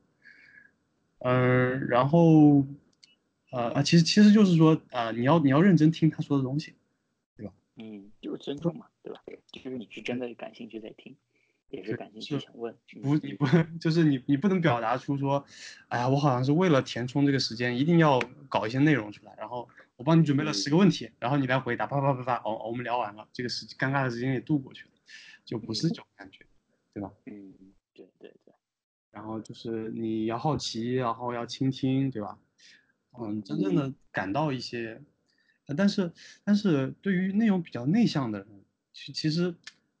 [1.24, 2.64] 嗯，然后，
[3.50, 6.74] 呃啊，其实其实就是说，啊，你要你要认真听他说的东西，
[7.36, 7.52] 对吧？
[7.76, 9.22] 嗯，就是尊重嘛，对吧？
[9.52, 11.14] 就是你是真的感兴趣在听，
[11.70, 12.76] 也是感兴趣想问。
[13.02, 13.46] 不，你不
[13.80, 15.44] 就是你你不能表达出说，
[15.88, 24.90] 哎呀，我好像是为了填充这个时间，一定要搞一些内容出来，然后我帮你准备了十个问题，然后你来回答，啪啪啪啪，哦，我们聊完了，这个时尴尬的时间也度过去了，
[25.44, 26.44] 就不是这种感觉，
[26.92, 27.12] 对吧？
[27.26, 27.54] 嗯，
[27.94, 28.41] 对对对。
[29.12, 32.36] 然后就是你要好奇，然后要倾听，对吧？
[33.18, 35.00] 嗯，真正的感到一些，
[35.76, 36.10] 但是
[36.42, 39.54] 但是对于那种比较内向的人，其其实，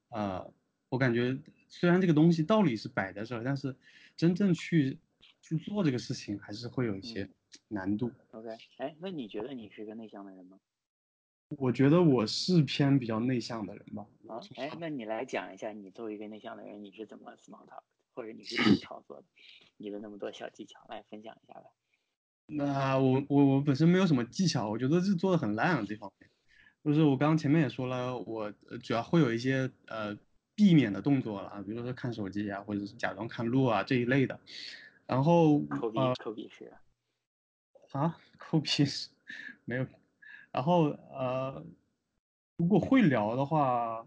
[0.08, 0.50] 呃，
[0.88, 3.76] 我感觉虽然这个东西道理是摆在这儿，但是
[4.16, 4.98] 真正去
[5.42, 7.28] 去做这个事情，还是会有一些
[7.68, 8.10] 难度。
[8.30, 8.48] OK，
[8.78, 10.58] 哎，那你觉得你是个内向的人吗？
[11.58, 14.06] 我觉得我是偏比较内向的人吧。
[14.26, 17.82] 啊，哎，那你来讲一下，你作为一个内向的人，你是怎么 small talk？
[18.14, 19.24] 或者你是怎么操作的？
[19.78, 21.70] 你的那么多小技巧，来分享一下呗。
[22.46, 26.30] 那我我我本身没有什么技巧，我觉得是做的很烂啊这方面。
[26.84, 30.16] 就是我刚刚前面也说了，我主要会有一些呃
[30.54, 34.38] 避免的动作了啊，比如说看手机啊，或者是假装看路啊这一类的。
[35.06, 36.72] 然后抠鼻抠鼻是
[37.92, 39.08] 啊，抠鼻是
[39.64, 39.86] 没有。
[40.50, 41.64] 然后呃，
[42.56, 44.06] 如果会聊的话，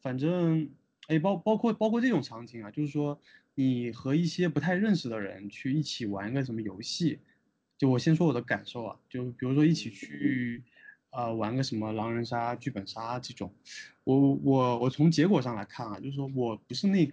[0.00, 0.70] 反正。
[1.10, 3.20] 哎，包包括包括这种场景啊，就是说
[3.56, 7.18] 你和一些不太认识的人去一起玩一个什么游戏，
[7.76, 10.62] 就我先说我的感受啊，就比如说一起去
[11.10, 13.52] 呃玩个什么狼人杀、剧本杀这种，
[14.04, 17.12] 我我我从结果上来看啊，就是说我不是那个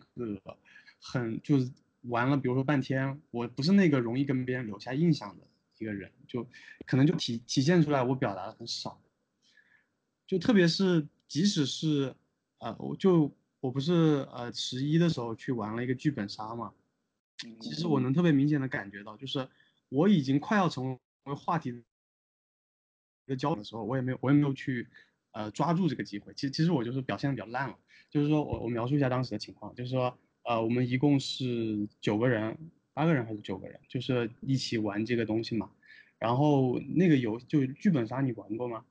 [1.01, 1.71] 很就是
[2.03, 5.43] 玩了，比如说半天，我不是那个容易跟别人留下印象的
[5.79, 6.47] 一个人，就
[6.85, 9.01] 可能就体体现出来我表达的很少，
[10.27, 12.13] 就特别是即使是
[12.59, 16.73] 呃我就我不是呃十一的时候去玩了一个剧本杀嘛，
[17.59, 19.47] 其实我能特别明显的感觉到，就是
[19.89, 21.83] 我已经快要成为话题。
[23.29, 24.87] 的焦点的时候，我也没有，我也没有去，
[25.31, 26.33] 呃，抓住这个机会。
[26.33, 27.77] 其实，其实我就是表现的比较烂了。
[28.09, 32.57] 就是说我，我描述一下当时的情况，就是说，呃，我们一共是九个人，
[32.93, 35.69] 八个人还是九个人，就是一起玩这个东西嘛。
[36.17, 38.85] 然后那个游就剧本杀，你玩过吗？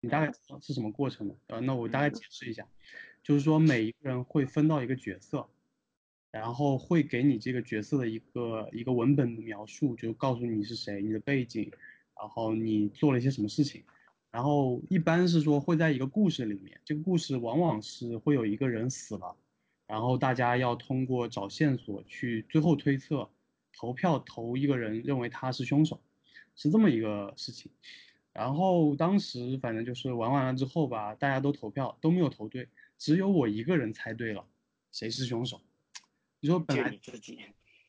[0.00, 1.36] 你大概是什么过程吗？
[1.46, 2.66] 呃，那我大概解释一下，
[3.28, 5.46] 就是说每一个人会分到一个角色，
[6.30, 11.70] 然后会给你这个角色的一个一个文本描述，就告诉你是谁，你的背景。
[12.20, 13.84] 然后你做了一些什么事情，
[14.32, 19.36] 然后一般是说会在一个故事里面，这个故事往往是会有一个人死了，
[19.86, 23.30] 然后大家要通过找线索去最后推测，
[23.72, 26.00] 投票投一个人认为他是凶手，
[26.56, 27.70] 是这么一个事情。
[28.32, 34.44] 然后当时反正就是玩完了之后吧，大家都投票都没有投对，只有我一个人猜对了，
[34.92, 35.60] 谁是凶手？
[36.40, 37.38] 你说本来自己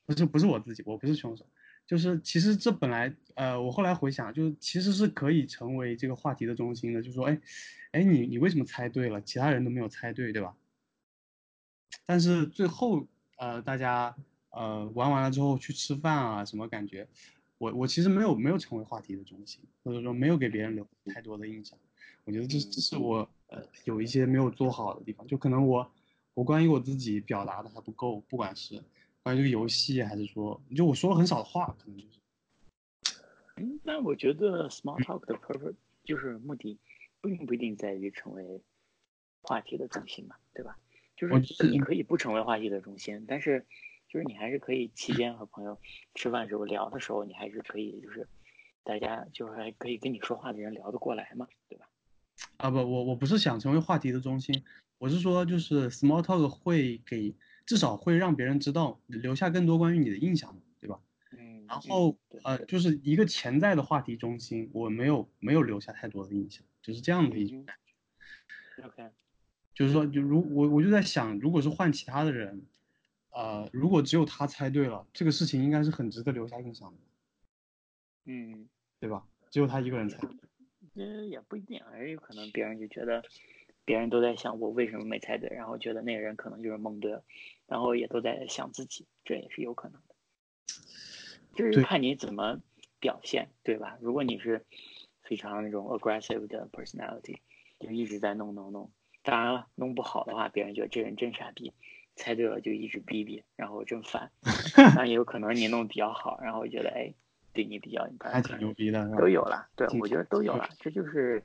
[0.05, 1.45] 不是不是我自己，我不是凶手。
[1.85, 7.41] 就是其实这本来，呃，我后来回想，就是其实是可以成为这个话题的中心的，就是说，哎，
[7.91, 10.55] 哎，你你为什么猜对了，其他人都没有猜对，对吧？
[12.05, 14.15] 但是最后，呃，大家
[14.51, 17.07] 呃玩完了之后去吃饭啊，什么感觉？
[17.57, 21.77] 我我其实没有没有成为话题的中心，或者说没有给别人留太多的印象。
[22.23, 25.91] 我觉得这这是我呃有一些没有做好的地方，就可能我
[26.33, 28.81] 我关于我自己表达的还不够，不管是。
[29.21, 32.19] 关于这个游戏，还是说，就我说了很少的话，可能就是。
[33.57, 36.79] 嗯，那我觉得 small talk 的 purpose 就是目的，
[37.21, 38.61] 并不一定在于成为
[39.43, 40.79] 话题的中心嘛，对吧？
[41.17, 43.65] 就是你可以不成为话题的中心，但是
[44.07, 45.77] 就是你还是可以期间和朋友
[46.15, 48.25] 吃饭时候聊的时候，你还是可以就是
[48.83, 51.89] 大家就是还可以跟你说话的人聊得过来嘛，对吧？
[52.57, 54.63] 啊不，我我不是想成为话题的中心，
[54.97, 57.35] 我是说就是 small talk 会给。
[57.65, 60.99] 至少会让别人知道，留下更多关于你的印象，对吧？
[61.37, 61.63] 嗯。
[61.67, 68.83] 然后呃，就是一个潜在的话题中心，我没有没有留下太多的印象，就是这样的一种感觉。
[68.87, 69.11] OK。
[69.75, 72.65] 就是说，就如我我就在想，如果是换其他的人，
[73.29, 76.97] 呃，如果只有他猜对了，这个事情应该是很值得留下印象的。
[78.25, 78.67] 嗯。
[78.99, 79.23] 对吧？
[79.51, 80.17] 只有他一个人猜。
[80.99, 83.23] 嗯，也不一定，也有可能别人就觉得。
[83.85, 87.23] 别人都在想我为什么没猜对，然后觉得那个人可能就是蒙对了，
[87.65, 90.15] 然后也都在想自己，这也是有可能的。
[91.55, 92.61] 就是看你怎么
[92.99, 93.97] 表现，对吧？
[93.99, 94.63] 如果你是
[95.23, 97.37] 非常那种 aggressive 的 personality，
[97.79, 98.91] 就一直在弄弄弄，
[99.23, 101.73] 当然了，弄不好的话，别人觉得这人真傻逼，
[102.15, 104.31] 猜对了就一直逼逼，然后真烦。
[104.77, 107.15] 当然也有可能你弄比较好，然后觉得哎，
[107.53, 109.69] 对你比较还挺牛逼的，都有了。
[109.75, 111.43] 对，我觉得都有了，这就是。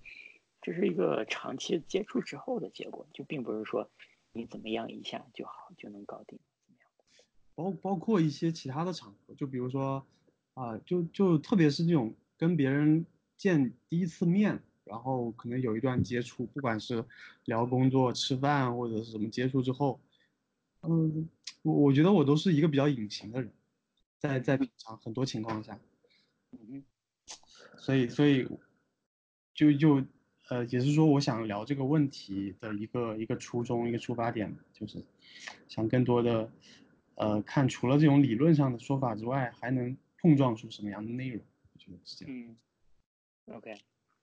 [0.67, 3.91] 这是一个长期接触之后的结果，就并不是说
[4.33, 7.05] 你怎么样一下就好就能搞定怎么样的。
[7.55, 10.07] 包包括一些其他的场合，就比如说
[10.55, 13.05] 啊，就就特别是这种跟别人
[13.37, 17.05] 见第一次面，然后可能有一段接触，不管是
[17.45, 20.01] 聊工作、吃饭或者是什么接触之后，
[20.81, 21.29] 嗯，
[21.61, 23.53] 我我觉得我都是一个比较隐形的人，
[24.19, 25.79] 在在平常很多情况下，
[26.69, 26.85] 嗯，
[27.77, 28.49] 所以所以
[29.55, 30.05] 就就。
[30.51, 35.03] 呃，也是说，我想聊这个问题的一个一个初衷，一个出发点，就是
[35.69, 36.53] 想更多的，
[37.15, 42.37] 呃，看除了这种理论上的说法之外，还能碰撞出什么样的内容，我觉得是这样。
[42.37, 43.75] 嗯，OK，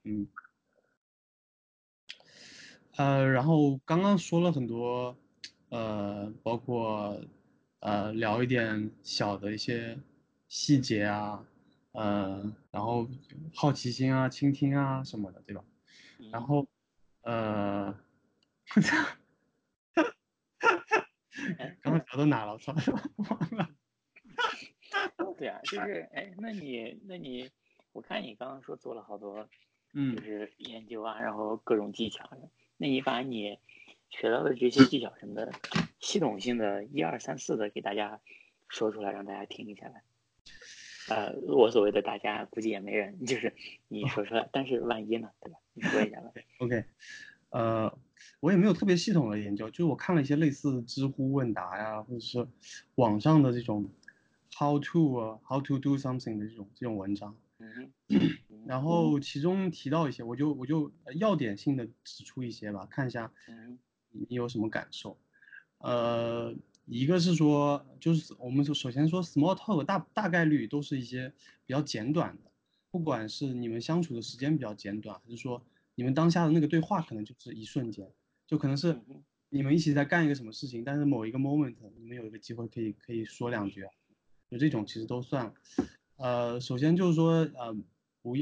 [0.03, 0.27] 嗯，
[2.97, 5.17] 呃，然后刚刚说了很多，
[5.69, 7.19] 呃，包括
[7.79, 9.97] 呃聊一点小的一些
[10.49, 11.43] 细节啊，
[11.93, 13.07] 呃，然后
[13.53, 15.63] 好奇心啊、倾听啊什么的，对吧？
[16.31, 16.67] 然后，
[17.21, 17.87] 呃，
[18.75, 18.95] 我操，
[21.81, 22.53] 刚刚聊到哪了？
[22.53, 22.73] 我操，
[23.17, 23.69] 忘了。
[25.37, 27.49] 对啊，就是哎，那你那你，
[27.93, 29.49] 我看你刚刚说做了好多，
[29.93, 32.29] 嗯，就是研究啊，然后各种技巧，
[32.77, 33.57] 那你把你
[34.09, 35.51] 学到的这些技巧什么的，
[35.99, 38.21] 系统性的一二三四的给大家
[38.67, 40.03] 说出来，让大家听一下来。
[41.13, 43.53] 呃，我所谓的大家估计也没人，就是
[43.87, 45.59] 你说出来，但是万一呢，对吧？
[45.73, 46.31] 你说一下吧。
[46.59, 46.85] OK，
[47.49, 47.97] 呃，
[48.39, 52.47] 我也没有特别系统的研究，就是我看了一些类似知乎问答呀，或者是
[52.95, 53.89] 网上的这种
[54.57, 57.35] how to 啊，how to do something 的这种这种文章。
[57.59, 57.91] 嗯
[58.65, 63.31] 然后其中提到一些，我就我就要点性的指出一些吧，看一下
[64.11, 65.17] 你有什么感受。
[65.79, 66.53] 呃，
[66.85, 71.31] 一个是说，就是我们首先说 small talk 大大概率都是一些
[71.65, 72.51] 比较简短的，
[72.89, 75.63] 不管是你们相处的时间比较简短，还是说
[75.95, 78.11] 你们当下的那个对话可能就是一瞬间，
[78.45, 78.99] 就可能是
[79.49, 83.87] 你们一起在干一个什么事情，但是某一个 moment 你们有一个机会可以可以说两句，
[84.49, 85.53] 就这种其实都算。
[86.17, 87.73] 呃，首先就是说，呃，
[88.21, 88.35] 不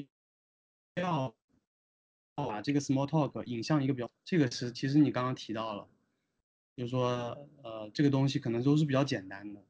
[0.95, 1.35] 要
[2.35, 5.87] 把这个 small talk 引向一个比较，这个是其实你刚刚提到了。
[6.79, 9.61] 就是说，呃，这个东西可能都是比较简单的，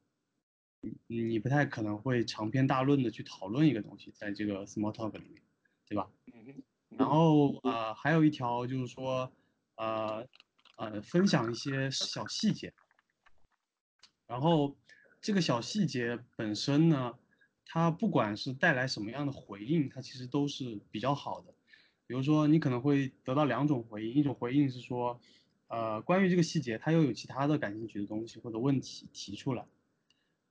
[1.08, 5.42] 你你不太可能会长篇大论的去讨论一个东西，在这个 small talk 里面，
[5.88, 6.08] 对吧？
[6.90, 9.32] 然后呃，还有一条就是说，
[9.74, 10.24] 呃
[10.76, 12.72] 呃，分享一些小细节。
[14.28, 14.76] 然后
[15.20, 17.18] 这个小细节本身呢，
[17.64, 21.52] 它不管是带来什么样的回应，它其实都是比较好的。
[22.06, 25.20] 比如说，你可能会得到两种回应，一种回应是说。
[25.70, 29.64] 呃，关于这个细节，他又有其他的感兴趣的东西或者问题提出来。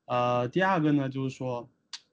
[0.05, 1.69] 呃，第二个呢，就是说，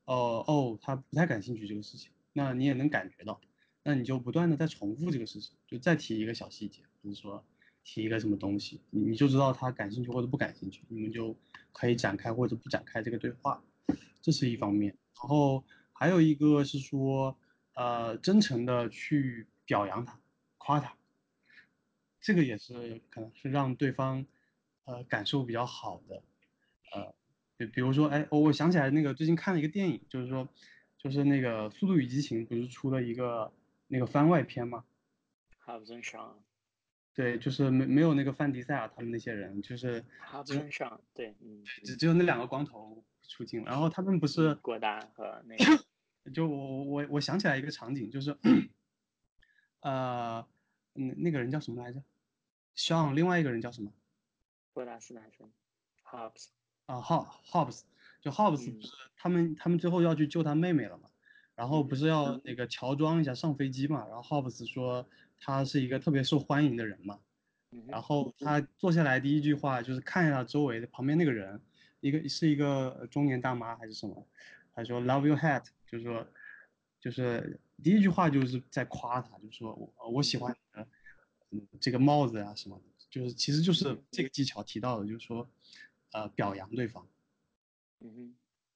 [0.07, 3.41] 哦哦，他不太感兴趣这个事情，那你也能感觉到，
[3.85, 7.45] 那你就不断的在重复这个事情，就再提一个小细节，比如说
[7.85, 11.37] 提一个什么东西，你你就知道他感兴趣或者不感兴趣，你们就
[11.71, 13.63] 可以展开或者不展开这个对话，
[14.21, 14.99] 这是一方面。
[15.23, 17.39] 然后还有一个是说，
[17.75, 20.19] 呃，真诚的去表扬他，
[20.59, 20.97] 夸他。
[22.27, 24.27] 这个也是可能是让对方，
[24.85, 26.25] 呃，感受比较好的，
[26.93, 27.15] 呃，
[27.57, 30.49] 比比如说，哎，我我想起来那个最近看了一个电影，就是说，
[30.99, 33.53] 就是那个《速度与激情》不是出了一个
[33.87, 34.85] 那个番外篇吗？
[35.57, 36.43] 哈弗森上。
[37.15, 45.85] 对，就是没没有那个范迪塞尔他们那些人，就是哈弗森上，对，嗯，只只有那两个光头出镜，然后他们不是郭达和那个，
[46.35, 48.37] 就我我我想起来一个场景，就是，
[49.79, 50.45] 呃，
[50.93, 52.03] 那，那个人叫什么来着？
[52.77, 53.93] 像另外一个人叫什么？
[54.73, 55.51] 布达斯坦森
[56.05, 56.49] ，Hobbs
[56.85, 57.81] 啊，Hobbs，
[58.21, 61.09] 就 Hobbs 不是他们他们最后要去救他妹妹了嘛？
[61.55, 64.07] 然后不是要那个乔装一下上飞机嘛？
[64.07, 65.09] 然后 Hobbs 说
[65.39, 67.19] 他是一个特别受欢迎的人嘛。
[67.87, 71.61] 然后他坐下来第一句话就是看一下周围的旁边那个人，
[72.01, 74.27] 一个是一个中年大妈还是什么？
[74.75, 76.27] 他说 Love your hat，就是说
[77.01, 80.87] 就是第一句话就是在夸他，就是说我我喜欢你的。
[81.81, 85.49] 这个帽子啊什么的，就是其实就是这个技巧提到的，就是说，
[86.13, 87.07] 呃，表扬对方。
[88.01, 88.35] 嗯哼，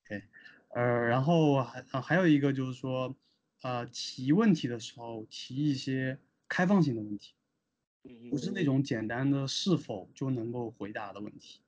[0.09, 0.23] 对，
[0.69, 3.15] 呃，然后还还有一个就是说，
[3.63, 7.35] 呃，提问题的时候提一些开放性的问题，
[8.31, 11.61] 不是那种简单的是否就能够回答的问题，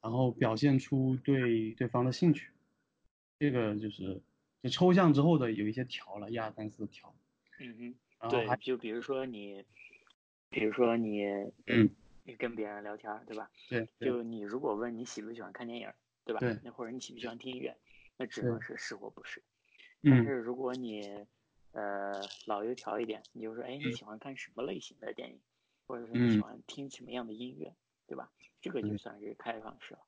[0.00, 2.50] 然后表现出对对方的兴趣。
[3.38, 4.22] 这个就是
[4.62, 7.14] 就抽象之后的有一些条了，一二三四条。
[7.58, 9.64] 嗯哼，对，就比如说你。
[10.50, 11.24] 比如说你，
[11.66, 11.90] 嗯，
[12.24, 13.50] 你跟别人聊天，对吧？
[13.68, 13.88] 对。
[14.00, 15.92] 就你如果问你喜不喜欢看电影，
[16.24, 16.40] 对吧？
[16.40, 16.58] 对。
[16.62, 17.76] 那或者你喜不喜欢听音乐，
[18.16, 19.42] 那只能是是或不是。
[20.02, 20.10] 嗯。
[20.10, 21.02] 但是如果你，
[21.72, 25.38] 呃，老油条一点，你就说，哎，你喜欢看什么类型的电影，
[25.86, 27.74] 或者说你喜欢听什么样的音乐，
[28.06, 28.30] 对吧？
[28.62, 30.00] 这个就算是开放式了。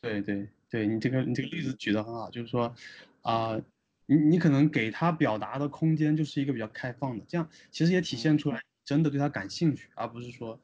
[0.00, 2.74] 对对对，你这个你这个例子举得很好，就是说，
[3.20, 3.60] 啊，
[4.06, 8.62] 你你可能给他表达的空间就是一个比较开放的，这样其实也体现出来。
[8.84, 10.60] 真的对他感兴趣，而不是说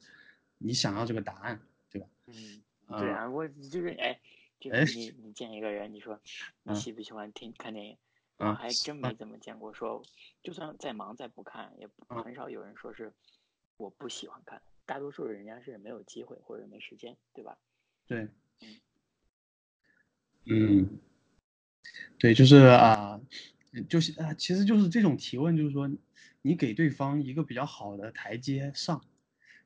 [0.57, 2.07] 你想要这个答案，对吧？
[2.27, 2.61] 嗯，
[2.99, 4.19] 对啊，我就是哎，
[4.59, 6.19] 就是你你见一个人，你说
[6.63, 7.97] 你喜不喜欢听看电影？
[8.37, 10.03] 我还真没怎么见过说，
[10.43, 13.13] 就算再忙再不看，也很少有人说是
[13.77, 14.61] 我不喜欢看。
[14.85, 17.57] 大多数人家是没有机会或者没时间，对吧？
[18.07, 18.27] 对，
[20.45, 20.99] 嗯，
[22.17, 23.21] 对，就是啊，
[23.87, 25.89] 就是啊，其实就是这种提问，就是说。
[26.41, 29.03] 你给对方一个比较好的台阶上，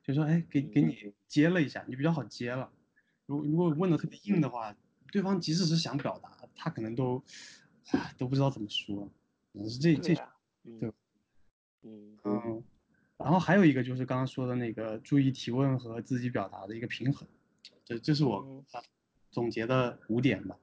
[0.02, 2.70] 就说哎，给给你接了一下，你比较好接了。
[3.26, 4.76] 如如果问的特别硬的话，
[5.10, 7.22] 对方即使是想表达，他可能都
[7.90, 9.10] 啊都不知道怎么说。
[9.52, 10.14] 可能是这这
[10.80, 10.92] 对，
[11.82, 12.64] 嗯嗯。
[13.16, 17.26] 然后还有一个就是刚刚说的那个注意提问和自己表达的一个平衡，
[17.84, 18.64] 这这是我
[19.30, 20.58] 总结的五点吧。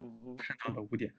[0.00, 1.12] 嗯，看到的五点。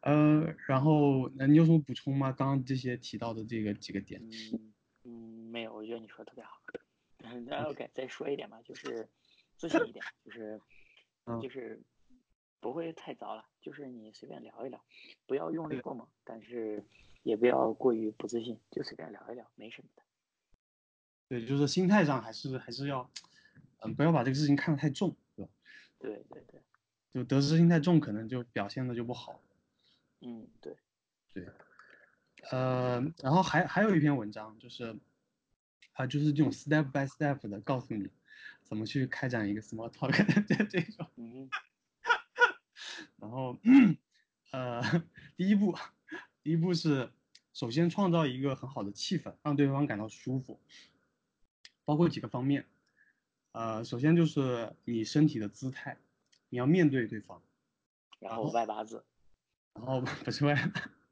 [0.00, 2.32] 呃，然后那你有什么补充吗？
[2.32, 4.22] 刚刚这些提到的这个几个点。
[4.22, 4.72] 嗯
[5.04, 5.10] 嗯，
[5.50, 6.60] 没有，我觉得你说的特别好。
[7.46, 9.08] 那 OK，再说一点吧，就是
[9.56, 10.60] 自信一点，就是
[11.42, 11.80] 就是
[12.60, 14.84] 不会太糟了，就是你随便聊一聊，
[15.26, 16.84] 不要用力过猛，但是
[17.24, 20.02] 也不要过于不自信，就随便聊一聊，没什么的。
[21.28, 23.10] 对，就是心态上还是还是要，
[23.80, 25.50] 嗯，不要把这个事情看得太重，对吧？
[25.98, 26.60] 对对对，
[27.12, 29.40] 就得失心太重，可能就表现的就不好。
[30.28, 30.76] 嗯，对，
[31.32, 31.48] 对，
[32.50, 34.98] 呃，然后还还有一篇文章，就是
[35.92, 38.10] 啊，就是这种 step by step 的告诉你
[38.64, 40.10] 怎么去开展一个 small talk
[40.48, 41.06] 这这种。
[41.14, 41.48] 嗯
[43.18, 43.56] 然后，
[44.50, 44.82] 呃，
[45.36, 45.76] 第一步，
[46.42, 47.12] 第一步是
[47.52, 50.60] 首先创造一个很好的气氛，让对方感到舒服，
[51.84, 52.66] 包括几个方面。
[53.52, 55.98] 呃，首先就是你身体的姿态，
[56.48, 57.42] 你要面对对方，
[58.18, 59.04] 然后外八字，
[59.78, 60.54] 然后不是外，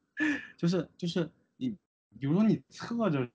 [0.57, 1.69] 就是就是你，
[2.19, 3.29] 比如说你侧着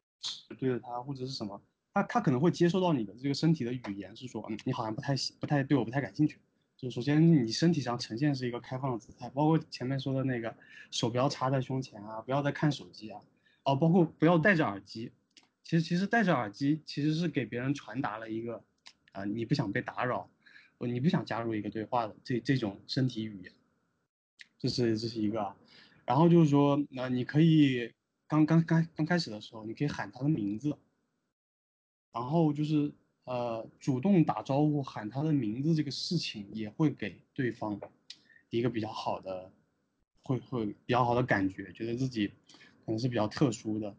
[0.58, 1.60] 对着他或者是什么，
[1.94, 6.38] 他他可能会接收到你的这个身体的语言是说，嗯，你好像不太喜不太对我不太感兴趣。
[6.76, 10.56] 就首先你身体上呈现是一个开放的姿态，包括前面说的那个
[10.90, 13.20] 手不要插在胸前啊，不要再看手机啊，
[13.64, 15.12] 哦，包括不要戴着耳机。
[15.62, 18.62] 其实其实戴着耳机其实是给别人传达了一个。
[19.12, 20.30] 啊，你不想被打扰，
[20.78, 23.52] 你不想加入一个对话的这这种身体语言，
[24.60, 25.56] 这是这是一个。
[26.06, 27.92] 然后就是说，那你可以
[28.28, 30.76] 刚刚刚刚开始的时候，你可以喊他的名字，
[32.12, 32.92] 然后就是
[33.24, 37.80] 呃主动打招呼喊他的名字，这个事情也会给对方
[38.50, 39.50] 一个比较好的，
[40.22, 42.28] 会会比较好的感觉，觉得自己
[42.84, 43.96] 可能是比较特殊的，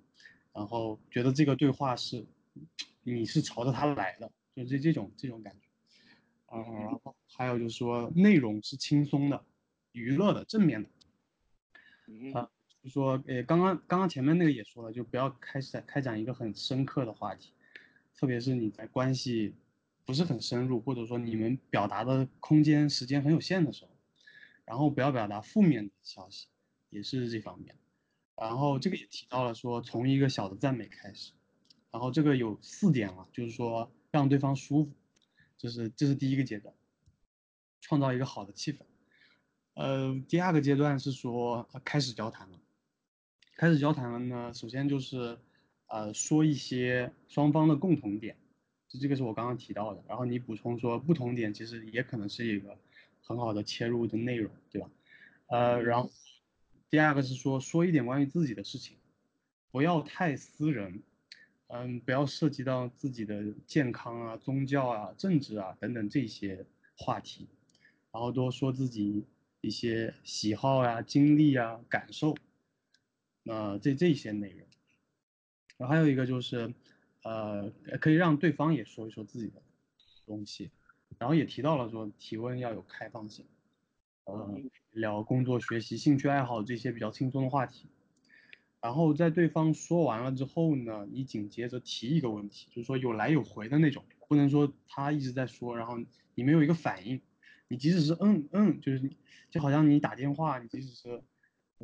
[0.54, 2.26] 然后觉得这个对话是
[3.04, 4.32] 你是朝着他来的。
[4.54, 5.68] 就这这种这种感觉，
[6.48, 9.46] 啊，然后还有就是说内容是轻松的、
[9.92, 10.90] 娱乐的、正面的，
[12.40, 12.50] 啊，
[12.84, 17.54] 就说呃，刚刚刚刚前面那个也说了，就不要开始开展一个很深刻的话题，
[18.16, 19.54] 特别是你在关系
[20.06, 23.92] 不是很深入，或者说你们表达的空间时间很有限的时候，
[24.66, 26.48] 然后不要表达负面的消息，
[26.90, 27.76] 也是这方面，
[28.36, 31.34] 然后这个也提到了说从一个小的赞美开始，
[31.92, 33.92] 然后这个有四点了，就是说。
[34.14, 34.92] 让对方舒服，
[35.58, 36.76] 这是这是第一个阶段，
[37.80, 38.80] 创造一个好的气氛。
[39.74, 42.60] 呃，第二个阶段是说开始交谈了。
[43.56, 45.38] 开始交谈了呢，首先就是
[45.88, 48.38] 呃说一些双方的共同点，
[48.88, 50.04] 就这个是我刚刚提到的。
[50.08, 52.78] 然后你补充说不同点，其实也可能是一个
[53.22, 54.90] 很好的切入的内容，对吧？
[55.48, 56.10] 呃，然后
[56.90, 58.98] 第二个是说说一点关于自己的事情，
[59.72, 61.02] 不要太私人。
[61.74, 66.66] 嗯，不要涉及到自己的健康啊、宗教啊、政治啊等等这些
[66.98, 67.48] 话题，
[68.12, 69.24] 然后多说自己
[69.62, 72.36] 一些喜好呀、经历啊、感受，
[73.44, 74.68] 那这这些内容。
[75.78, 76.74] 然后还有一个就是，
[77.24, 79.62] 呃，可以让对方也说一说自己的
[80.26, 80.72] 东西，
[81.18, 83.46] 然后也提到了说提问要有开放性，
[84.26, 87.88] 嗯，聊工作、学习、兴趣爱好这些比较轻松的话题。
[88.82, 96.00] 然后在对方说完了之后呢，你紧接着提一个问题，就是说有来有回的那种，不能说他一直在说，然后
[96.34, 97.22] 你没有一个反应。
[97.72, 99.10] 你即使是嗯嗯，就是
[99.50, 101.24] 就好像你打电话，你即使是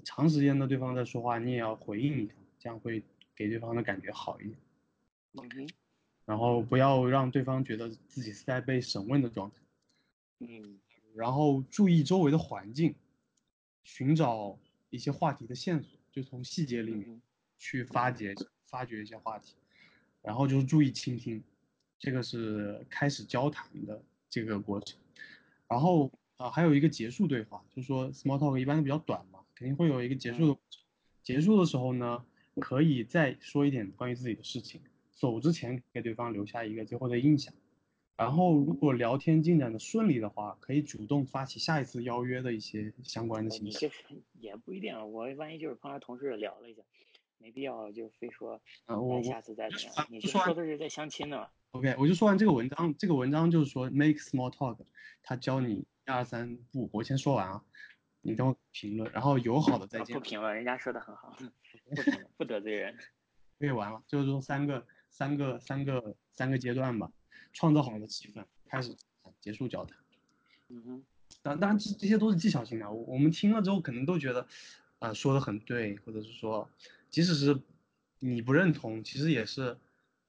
[0.04, 3.02] 长时间的对方在说话，你也要回应一下，这样会
[3.34, 4.58] 给对方的感觉好一点。
[5.32, 5.70] 嗯
[6.26, 9.56] 然后不要让对方觉得自己是在被审问的状态。
[10.40, 10.78] 嗯。
[11.16, 12.94] 然后注意周围的环境，
[13.86, 14.60] 寻找
[14.90, 15.98] 一些话题的线索。
[16.12, 17.22] 就从细节里面
[17.58, 18.36] 去发掘
[18.66, 19.56] 发掘一些话题，
[20.22, 21.42] 然后就是注意倾听，
[21.98, 25.00] 这个是开始交谈的这个过程。
[25.68, 30.60] 然后啊，还有一个结束对话，就是说 small talk 一般都比较短嘛，肯定会有一个结束的。
[31.24, 32.26] 结束的时候呢，
[32.60, 37.54] 可以再说一点关于自己的事情，走之前给对方留下一个最后的印象。
[38.16, 43.92] 然后，如果聊天进展的顺利的话，可以主动发起下一次邀约的一些相关的信息。
[44.40, 46.82] 也不一定，我万一就是碰到同事聊了一下，
[47.38, 50.08] 没必要就非说，啊，我下次再怎么样。
[50.10, 51.48] 你说的是在相亲的嘛
[51.78, 54.78] ？OK，我就说完这个文章，这个文章就是说 make small talk，
[55.22, 57.64] 他教你一二三步，我先说完啊，
[58.22, 60.16] 你等我评论，然后友好的再见。
[60.16, 62.98] 不评论，人家说的很好，不评论，不得罪人。
[63.60, 67.12] 可以完了，就是说三个三个三个三个阶段吧。
[67.54, 68.96] 创造好的气氛，开始
[69.40, 69.98] 结束交谈。
[70.70, 71.04] 嗯哼，
[71.42, 74.46] 当当然这这些都是技巧性的，我我们听了之后可能都觉得，
[75.00, 76.70] 呃，说的很对，或者是说，
[77.10, 77.60] 即使是
[78.20, 79.76] 你不认同，其实也是，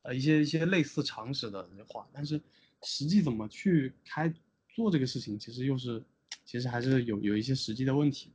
[0.02, 2.08] 呃，一些一些类似常识的话。
[2.12, 2.40] 但是
[2.82, 4.32] 实际怎么去开
[4.68, 6.04] 做这个事情，其实又是，
[6.44, 8.32] 其实还是有有一些实际的问题，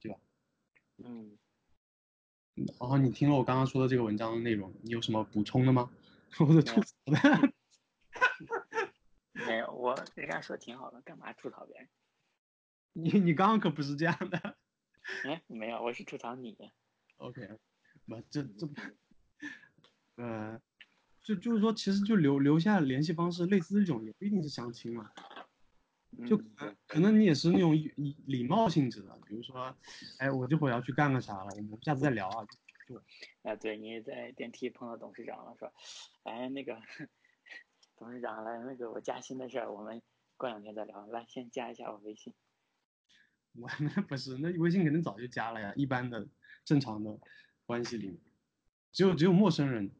[0.00, 0.18] 对吧？
[0.98, 1.38] 嗯。
[2.56, 5.90] 然后你听了我刚刚说的这个文章的内容，你有什么补充的吗？
[6.36, 7.52] 或者吐槽的？
[9.46, 11.88] 没有，我人家说挺好的，干嘛吐槽别人？
[12.92, 14.56] 你你刚刚可不是这样的。
[15.24, 16.56] 哎，没有，我是吐槽你。
[17.18, 17.48] OK，
[18.06, 18.68] 不，这这，
[20.16, 20.60] 呃，
[21.28, 25.10] 就就是说，其实就留留下联系方式，类似这种也不一定是相亲嘛。
[26.26, 26.40] 就
[26.86, 29.76] 可能你也是那种礼礼貌性质的，比如说，
[30.16, 32.46] 哎，我这会儿要去干个啥了，我们下次再聊啊。
[32.88, 33.02] 就。
[33.44, 35.70] 啊，对，你在电梯碰到董事长了，说，
[36.22, 36.80] 哎，那个
[37.98, 40.00] 董事长来，那个我加薪的事儿，我们
[40.38, 41.06] 过两天再聊。
[41.08, 42.32] 来，先加一下我微信。
[43.60, 45.74] 我那不是，那微信肯定早就加了呀。
[45.76, 46.26] 一般的
[46.64, 47.20] 正常的
[47.66, 48.18] 关系里面，
[48.92, 49.90] 只有只有陌生人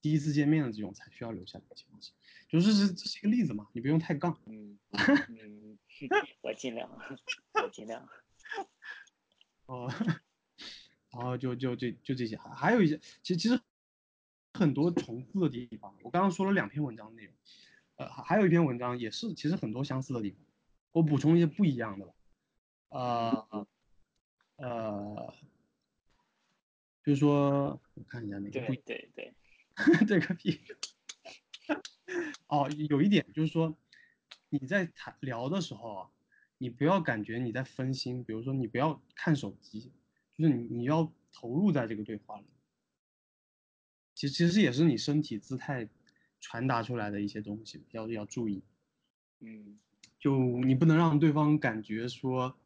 [0.00, 2.12] 第一次见面的这种才需要留下联系方式。
[2.48, 4.38] 就是这这是一个例子嘛，你不用太杠。
[4.46, 5.78] 嗯嗯，
[6.40, 6.90] 我尽量，
[7.54, 8.08] 我尽量。
[9.66, 9.92] 哦，
[11.10, 13.60] 然后就就就就这些，还还有一些，其实其实
[14.54, 15.94] 很多重复的地方。
[16.02, 17.34] 我刚刚说了两篇文章内容，
[17.96, 20.40] 呃，还有一篇文章也是，其实很多相似的地方。
[20.92, 22.14] 我补充一些不一样的吧。
[22.88, 23.66] 呃
[24.56, 25.34] 呃，
[27.04, 28.50] 就是说，我看一下那个。
[28.50, 29.34] 对对对，
[30.06, 30.60] 对个屁！
[32.48, 33.76] 哦，有一点就是说，
[34.48, 36.10] 你在谈聊的时候啊，
[36.58, 39.92] 你不要感觉你在分心，比如说你不要看手机，
[40.36, 42.46] 就是你你要投入在这个对话里。
[44.14, 45.88] 其实其实也是你身体姿态
[46.40, 48.62] 传达出来的一些东西，要要注意。
[49.40, 49.78] 嗯。
[50.18, 52.58] 就你不能让对方感觉说，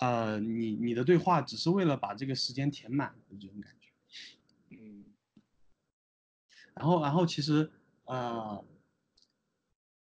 [0.00, 3.85] 呃，你你的对话只是为了把这个时间填满的这种感觉。
[6.76, 7.70] 然后，然后其实，
[8.04, 8.62] 呃，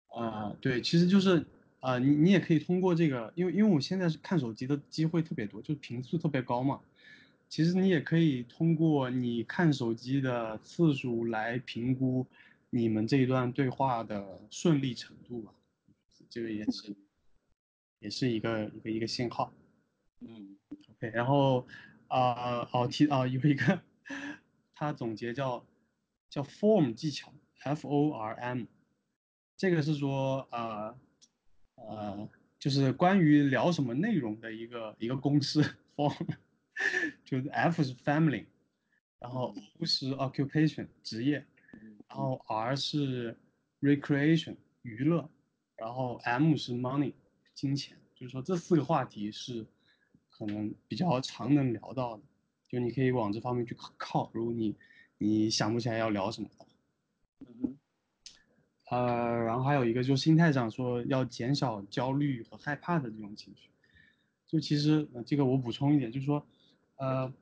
[0.08, 1.46] 呃，对，其实就是，
[1.80, 6.80] 呃，你你也可以通过这个，因为因为我现在是看手机的机会特别多，就是频次特别高嘛。
[7.48, 12.26] 其实你也可以通过你看手机的次数来评估
[12.70, 15.52] 你们这一段对话的顺利程度吧。
[16.28, 16.96] 这个也是，
[18.00, 19.52] 也是一个一个一个信号，
[20.20, 20.56] 嗯
[20.90, 21.64] ，OK，然后
[22.08, 23.80] 啊哦提啊有一个，
[24.74, 25.64] 他总结叫
[26.28, 28.64] 叫 form 技巧，F O R M，
[29.56, 30.98] 这个是说呃
[31.76, 35.62] 呃就是关于聊什么内容的一个一个公式
[35.96, 36.36] form，
[37.24, 38.46] 就是 F 是 family，
[39.18, 41.44] 然后 O 是 occupation 职业，
[42.08, 43.38] 然后 R 是
[43.80, 45.28] recreation 娱乐。
[45.78, 47.12] 然后 M 是 money，
[47.52, 49.66] 金钱，就是说这四个话题是
[50.30, 52.22] 可能比较常能聊到的，
[52.66, 54.30] 就你可以往这方面去靠。
[54.32, 54.74] 如果你
[55.18, 56.66] 你想不起来要聊什么的，
[57.40, 57.78] 嗯
[58.90, 63.70] 呃，然后还有一个就是心态上说要减少焦虑和害怕的这种情绪。
[64.46, 66.46] 就其实这个我补充一点，就是说，
[66.96, 67.32] 呃，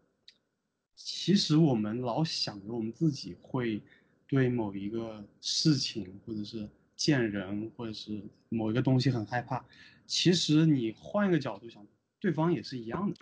[0.95, 3.83] 其实我们老想着我们自己会
[4.27, 6.69] 对某一个事情或者是。
[6.97, 9.63] 见人或者是某一个东西很害怕，
[10.07, 11.85] 其实你换一个角度想，
[12.21, 13.17] 对方也是一样的，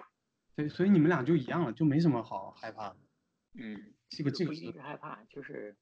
[0.54, 2.96] 所以所以你们俩就一样了，就没什么好害怕的。
[3.54, 3.82] 嗯，
[4.16, 5.74] 这个这个不一定是害怕，就是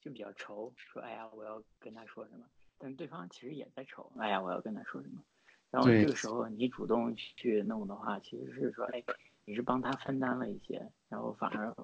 [0.00, 2.44] 就比较愁，说哎呀我要跟他说什么，
[2.78, 5.22] 但对方其实也在愁，哎呀我要跟他说什么，
[5.70, 9.02] 然后这个时候你主动去弄的话，其实是说哎
[9.44, 11.74] 你是帮他分担了一些，然后反而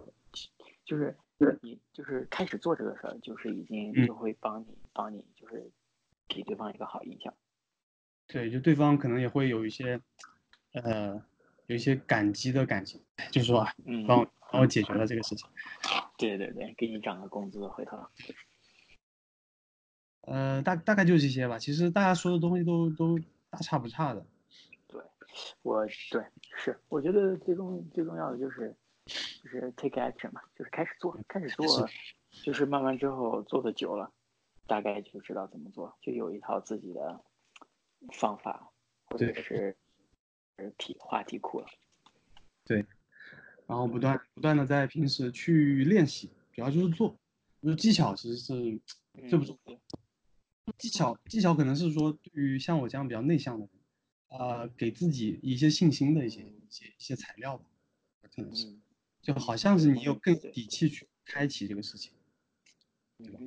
[0.84, 1.16] 就是。
[1.62, 5.68] 你就是开始做这个事儿，就是已经就会帮你帮你，就是
[6.28, 7.34] 给对方一个好印象。
[8.28, 10.00] 对，就对方可能也会有一些，
[10.72, 11.22] 呃，
[11.66, 14.24] 有一些感激的感情，就是说，嗯，帮我
[14.54, 15.48] 帮我解决了这个事情。
[16.16, 17.98] 对对对，给你涨个工资回头。
[20.22, 21.58] 呃，大大概就这些吧。
[21.58, 23.18] 其实大家说的东西都都
[23.50, 24.24] 大差不差的。
[24.86, 25.02] 对，
[25.62, 26.24] 我对
[26.56, 28.74] 是，我觉得最重最重要的就是。
[29.06, 31.86] 就是 take action 嘛，就是开始做，开始做，
[32.42, 34.10] 就是慢慢之后做的久了，
[34.66, 37.22] 大概就知道怎么做，就有一套自己的
[38.14, 38.72] 方法，
[39.04, 39.76] 或者是
[40.78, 41.66] 题话题库了。
[42.64, 42.86] 对，
[43.66, 47.16] 然后不断不断的在平时去练习，主要就是做，
[47.62, 48.80] 就是技巧其实是
[49.28, 49.78] 最不重要
[50.78, 57.64] 技巧，技巧可能是说对于像我这样比较内向的人，呃，给自己一些信心的一些一些一些材料吧，
[58.34, 58.74] 可能是。
[59.22, 62.12] 就好像是你有更底气去开启这个事情，
[63.16, 63.40] 对吧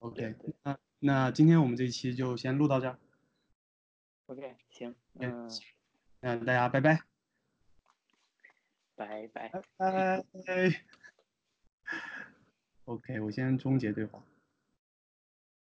[0.00, 2.98] ？OK，那那今天我们这一期就先录到这儿。
[4.26, 5.48] OK，行，嗯，
[6.18, 7.02] 那大家拜拜，拜
[9.06, 10.82] 拜，拜拜拜。
[12.84, 14.22] OK，我先终结对话。